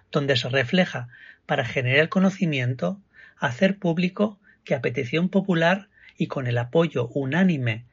donde 0.09 0.37
se 0.37 0.47
refleja, 0.47 1.09
para 1.45 1.65
generar 1.65 2.07
conocimiento, 2.07 3.01
hacer 3.39 3.77
público 3.77 4.39
que 4.63 4.73
a 4.73 4.81
petición 4.81 5.27
popular 5.27 5.89
y 6.17 6.27
con 6.27 6.47
el 6.47 6.57
apoyo 6.57 7.09
unánime 7.09 7.83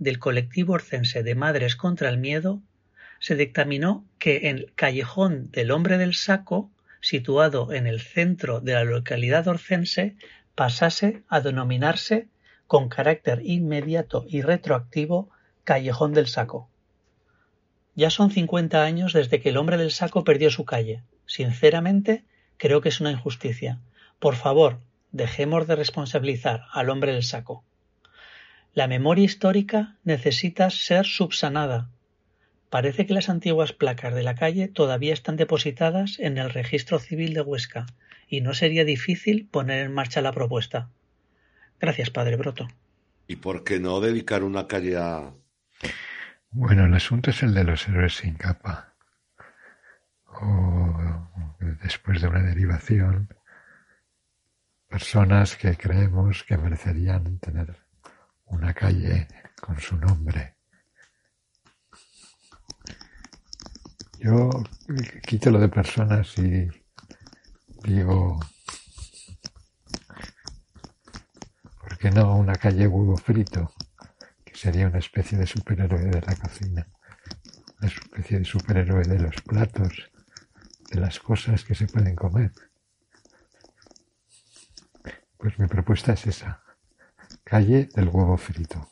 del 0.00 0.18
colectivo 0.18 0.72
orcense 0.72 1.22
de 1.22 1.36
Madres 1.36 1.76
contra 1.76 2.08
el 2.08 2.18
Miedo, 2.18 2.60
se 3.20 3.36
dictaminó 3.36 4.04
que 4.18 4.48
el 4.48 4.72
Callejón 4.74 5.50
del 5.52 5.70
Hombre 5.70 5.98
del 5.98 6.14
Saco, 6.14 6.70
situado 7.00 7.72
en 7.72 7.86
el 7.86 8.00
centro 8.00 8.60
de 8.60 8.72
la 8.72 8.84
localidad 8.84 9.46
orcense, 9.46 10.16
pasase 10.54 11.22
a 11.28 11.40
denominarse 11.40 12.28
con 12.66 12.88
carácter 12.88 13.42
inmediato 13.44 14.24
y 14.26 14.40
retroactivo 14.40 15.28
Callejón 15.64 16.14
del 16.14 16.26
Saco. 16.26 16.70
Ya 17.94 18.08
son 18.08 18.30
50 18.30 18.82
años 18.82 19.12
desde 19.12 19.40
que 19.40 19.50
el 19.50 19.58
hombre 19.58 19.76
del 19.76 19.90
saco 19.90 20.24
perdió 20.24 20.50
su 20.50 20.64
calle. 20.64 21.02
Sinceramente, 21.26 22.24
creo 22.56 22.80
que 22.80 22.88
es 22.88 23.00
una 23.00 23.10
injusticia. 23.10 23.80
Por 24.18 24.36
favor, 24.36 24.80
dejemos 25.12 25.66
de 25.66 25.76
responsabilizar 25.76 26.64
al 26.72 26.88
hombre 26.88 27.12
del 27.12 27.22
saco. 27.22 27.64
La 28.72 28.86
memoria 28.86 29.24
histórica 29.24 29.96
necesita 30.04 30.70
ser 30.70 31.04
subsanada. 31.04 31.90
Parece 32.70 33.04
que 33.04 33.14
las 33.14 33.28
antiguas 33.28 33.72
placas 33.72 34.14
de 34.14 34.22
la 34.22 34.36
calle 34.36 34.68
todavía 34.68 35.12
están 35.12 35.36
depositadas 35.36 36.20
en 36.20 36.38
el 36.38 36.50
registro 36.50 37.00
civil 37.00 37.34
de 37.34 37.40
Huesca 37.40 37.86
y 38.28 38.42
no 38.42 38.54
sería 38.54 38.84
difícil 38.84 39.48
poner 39.50 39.84
en 39.84 39.92
marcha 39.92 40.22
la 40.22 40.32
propuesta. 40.32 40.88
Gracias, 41.80 42.10
Padre 42.10 42.36
Broto. 42.36 42.68
¿Y 43.26 43.36
por 43.36 43.64
qué 43.64 43.80
no 43.80 44.00
dedicar 44.00 44.44
una 44.44 44.68
calle 44.68 44.96
a... 44.96 45.34
Bueno, 46.50 46.84
el 46.84 46.94
asunto 46.94 47.30
es 47.30 47.42
el 47.42 47.54
de 47.54 47.64
los 47.64 47.88
héroes 47.88 48.14
sin 48.14 48.34
capa. 48.34 48.94
O 50.26 51.28
después 51.82 52.20
de 52.20 52.28
una 52.28 52.42
derivación, 52.42 53.34
personas 54.88 55.56
que 55.56 55.76
creemos 55.76 56.44
que 56.44 56.56
merecerían 56.56 57.38
tener 57.38 57.76
una 58.50 58.74
calle 58.74 59.28
con 59.60 59.78
su 59.80 59.96
nombre. 59.96 60.56
Yo 64.18 64.50
quito 65.26 65.50
lo 65.50 65.58
de 65.58 65.68
personas 65.68 66.36
y 66.38 66.68
digo, 67.84 68.38
¿por 71.78 71.98
qué 71.98 72.10
no 72.10 72.36
una 72.36 72.54
calle 72.54 72.86
huevo 72.86 73.16
frito? 73.16 73.72
Que 74.44 74.54
sería 74.54 74.88
una 74.88 74.98
especie 74.98 75.38
de 75.38 75.46
superhéroe 75.46 76.04
de 76.04 76.20
la 76.20 76.36
cocina. 76.36 76.86
una 77.78 77.88
especie 77.88 78.38
de 78.40 78.44
superhéroe 78.44 79.04
de 79.04 79.18
los 79.20 79.40
platos, 79.40 80.10
de 80.90 81.00
las 81.00 81.18
cosas 81.18 81.64
que 81.64 81.74
se 81.74 81.86
pueden 81.86 82.14
comer. 82.14 82.52
Pues 85.38 85.58
mi 85.58 85.66
propuesta 85.66 86.12
es 86.12 86.26
esa, 86.26 86.59
calle 87.50 87.88
del 87.96 88.08
huevo 88.08 88.36
frito. 88.36 88.88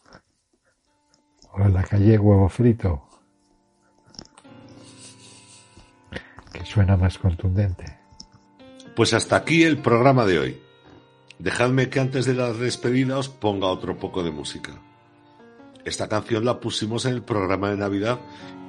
O 1.52 1.68
la 1.68 1.84
calle 1.84 2.18
huevo 2.18 2.48
frito, 2.48 3.08
que 6.52 6.64
suena 6.64 6.96
más 6.96 7.18
contundente. 7.18 7.84
Pues 8.96 9.14
hasta 9.14 9.36
aquí 9.36 9.62
el 9.62 9.78
programa 9.78 10.26
de 10.26 10.38
hoy. 10.40 10.60
Dejadme 11.38 11.88
que 11.88 12.00
antes 12.00 12.26
de 12.26 12.34
la 12.34 12.52
despedida 12.52 13.16
os 13.16 13.28
ponga 13.28 13.68
otro 13.68 13.96
poco 13.96 14.24
de 14.24 14.32
música. 14.32 14.72
Esta 15.84 16.08
canción 16.08 16.44
la 16.44 16.58
pusimos 16.58 17.04
en 17.04 17.14
el 17.14 17.22
programa 17.22 17.70
de 17.70 17.76
Navidad 17.76 18.18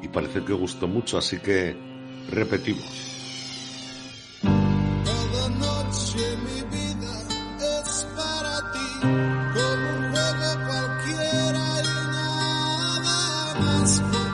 y 0.03 0.07
parece 0.07 0.45
que 0.45 0.53
gustó 0.53 0.87
mucho, 0.87 1.17
así 1.17 1.39
que 1.39 1.75
repetimos. 2.29 3.08
Nada 13.59 14.28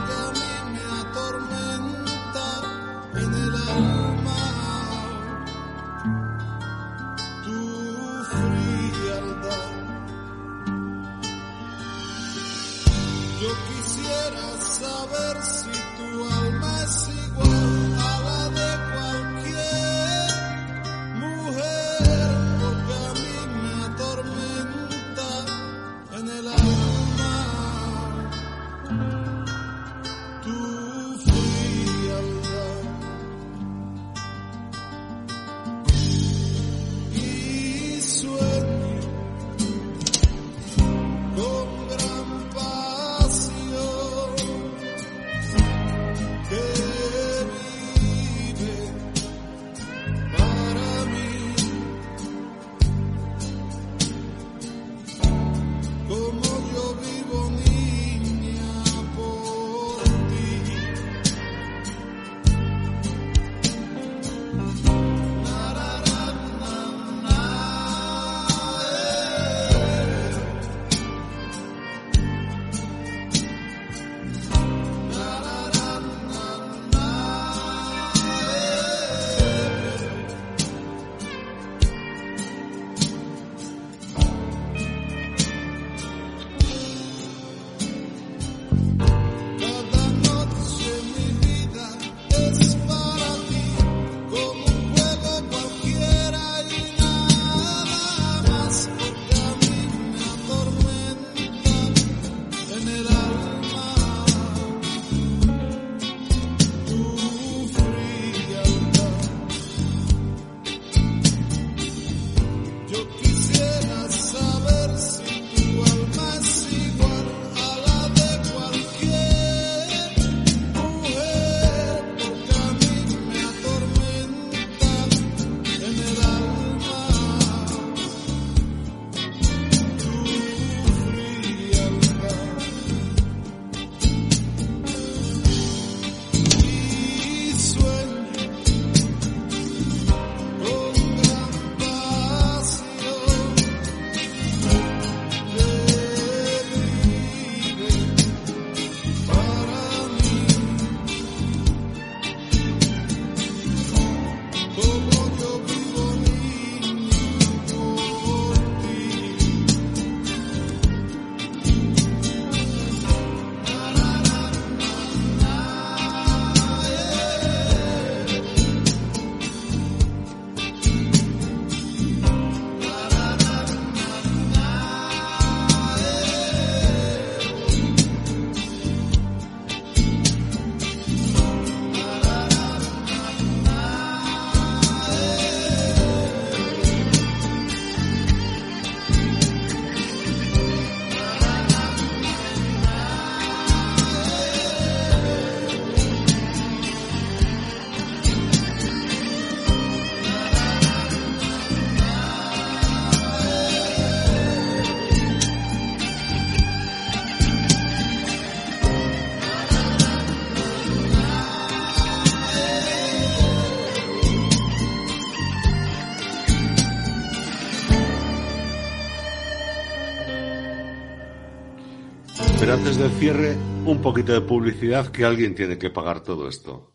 Del 223.06 223.14
cierre, 223.20 223.56
un 223.86 224.02
poquito 224.02 224.34
de 224.34 224.42
publicidad 224.42 225.10
que 225.10 225.26
alguien 225.26 225.54
tiene 225.54 225.78
que 225.78 225.92
pagar 225.92 226.22
todo 226.22 226.50
esto. 226.50 226.92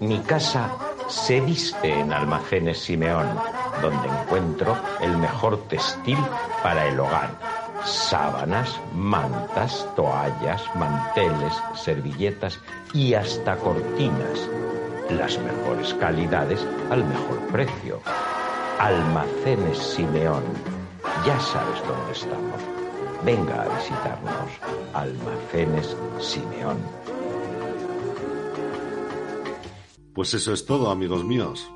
Mi 0.00 0.20
casa 0.20 0.74
se 1.10 1.38
viste 1.42 2.00
en 2.00 2.14
Almacenes 2.14 2.78
Simeón, 2.78 3.26
donde 3.82 4.08
encuentro 4.08 4.78
el 5.02 5.18
mejor 5.18 5.68
textil 5.68 6.16
para 6.62 6.88
el 6.88 6.98
hogar. 6.98 7.38
Sábanas, 7.84 8.80
mantas, 8.94 9.86
toallas, 9.96 10.62
manteles, 10.74 11.52
servilletas 11.74 12.58
y 12.94 13.12
hasta 13.12 13.56
cortinas. 13.56 14.48
Las 15.10 15.38
mejores 15.40 15.92
calidades 15.92 16.66
al 16.88 17.04
mejor 17.04 17.38
precio. 17.52 18.00
Almacenes 18.78 19.76
Simeón. 19.76 20.44
Ya 21.26 21.38
sabes 21.38 21.82
dónde 21.86 22.12
estamos. 22.12 22.73
Venga 23.24 23.62
a 23.62 23.78
visitarnos. 23.78 24.50
Almacenes 24.92 25.96
Simeón. 26.20 26.78
Pues 30.14 30.34
eso 30.34 30.52
es 30.52 30.64
todo, 30.64 30.90
amigos 30.90 31.24
míos. 31.24 31.68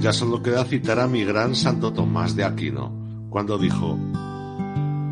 Ya 0.00 0.12
solo 0.12 0.42
queda 0.42 0.64
citar 0.64 0.98
a 0.98 1.06
mi 1.06 1.24
gran 1.24 1.54
Santo 1.54 1.92
Tomás 1.92 2.34
de 2.34 2.44
Aquino, 2.44 3.28
cuando 3.30 3.58
dijo, 3.58 3.98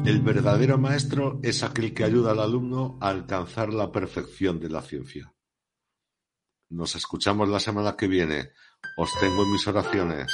el 0.04 0.20
verdadero 0.22 0.78
maestro 0.78 1.38
es 1.42 1.62
aquel 1.62 1.92
que 1.92 2.04
ayuda 2.04 2.30
al 2.32 2.40
alumno 2.40 2.96
a 3.00 3.08
alcanzar 3.08 3.72
la 3.72 3.92
perfección 3.92 4.58
de 4.58 4.70
la 4.70 4.82
ciencia. 4.82 5.34
Nos 6.70 6.96
escuchamos 6.96 7.48
la 7.48 7.60
semana 7.60 7.96
que 7.96 8.08
viene. 8.08 8.50
Os 8.96 9.10
tengo 9.20 9.42
en 9.42 9.52
mis 9.52 9.66
oraciones. 9.66 10.26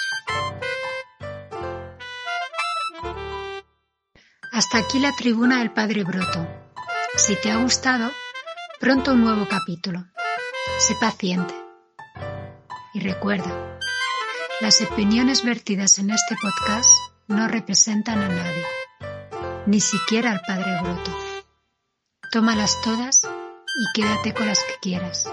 Hasta 4.55 4.78
aquí 4.78 5.00
la 5.00 5.11
tribuna 5.11 5.59
del 5.59 5.72
Padre 5.72 6.05
Broto. 6.05 6.46
Si 7.16 7.34
te 7.34 7.50
ha 7.50 7.57
gustado, 7.57 8.12
pronto 8.78 9.11
un 9.11 9.24
nuevo 9.24 9.48
capítulo. 9.48 10.05
Sé 10.78 10.94
paciente. 11.00 11.52
Y 12.92 13.00
recuerda, 13.00 13.80
las 14.61 14.80
opiniones 14.80 15.42
vertidas 15.42 15.98
en 15.98 16.11
este 16.11 16.36
podcast 16.40 16.88
no 17.26 17.48
representan 17.48 18.22
a 18.22 18.28
nadie, 18.28 18.64
ni 19.66 19.80
siquiera 19.80 20.30
al 20.30 20.40
Padre 20.46 20.80
Broto. 20.82 21.11
Tómalas 22.30 22.80
todas 22.80 23.18
y 23.24 24.00
quédate 24.00 24.34
con 24.34 24.46
las 24.46 24.61
que 24.61 24.74
quieras. 24.80 25.28